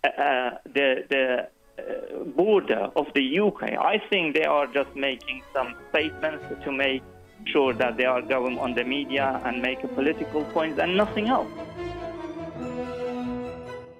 uh, 0.04 0.50
the 0.76 0.88
the 1.12 1.24
uh, 1.24 1.46
Uh, 1.76 2.22
border 2.36 2.88
of 2.94 3.06
the 3.14 3.40
UK. 3.40 3.62
I 3.72 4.00
think 4.08 4.36
they 4.36 4.44
are 4.44 4.66
just 4.68 4.94
making 4.94 5.42
some 5.52 5.74
statements 5.90 6.44
to 6.62 6.70
make 6.70 7.02
sure 7.46 7.72
that 7.74 7.96
they 7.96 8.04
are 8.04 8.22
going 8.22 8.60
on 8.60 8.74
the 8.74 8.84
media 8.84 9.40
and 9.44 9.60
make 9.60 9.82
a 9.82 9.88
political 9.88 10.44
point 10.44 10.78
and 10.78 10.96
nothing 10.96 11.26
else. 11.26 11.50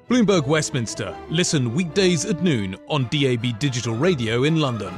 Bloomberg 0.08 0.46
Westminster. 0.46 1.16
Listen 1.30 1.74
weekdays 1.74 2.24
at 2.24 2.42
noon 2.42 2.76
on 2.88 3.08
DAB 3.10 3.58
Digital 3.58 3.96
Radio 3.96 4.44
in 4.44 4.60
London. 4.60 4.94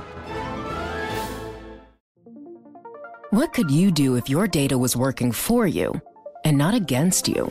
What 3.31 3.55
could 3.55 3.71
you 3.71 3.91
do 3.91 4.17
if 4.17 4.29
your 4.29 4.47
data 4.47 4.77
was 4.77 4.97
working 4.97 5.33
for 5.33 5.67
you 5.67 5.99
and 6.45 6.59
not 6.59 6.75
against 6.75 7.27
you? 7.27 7.51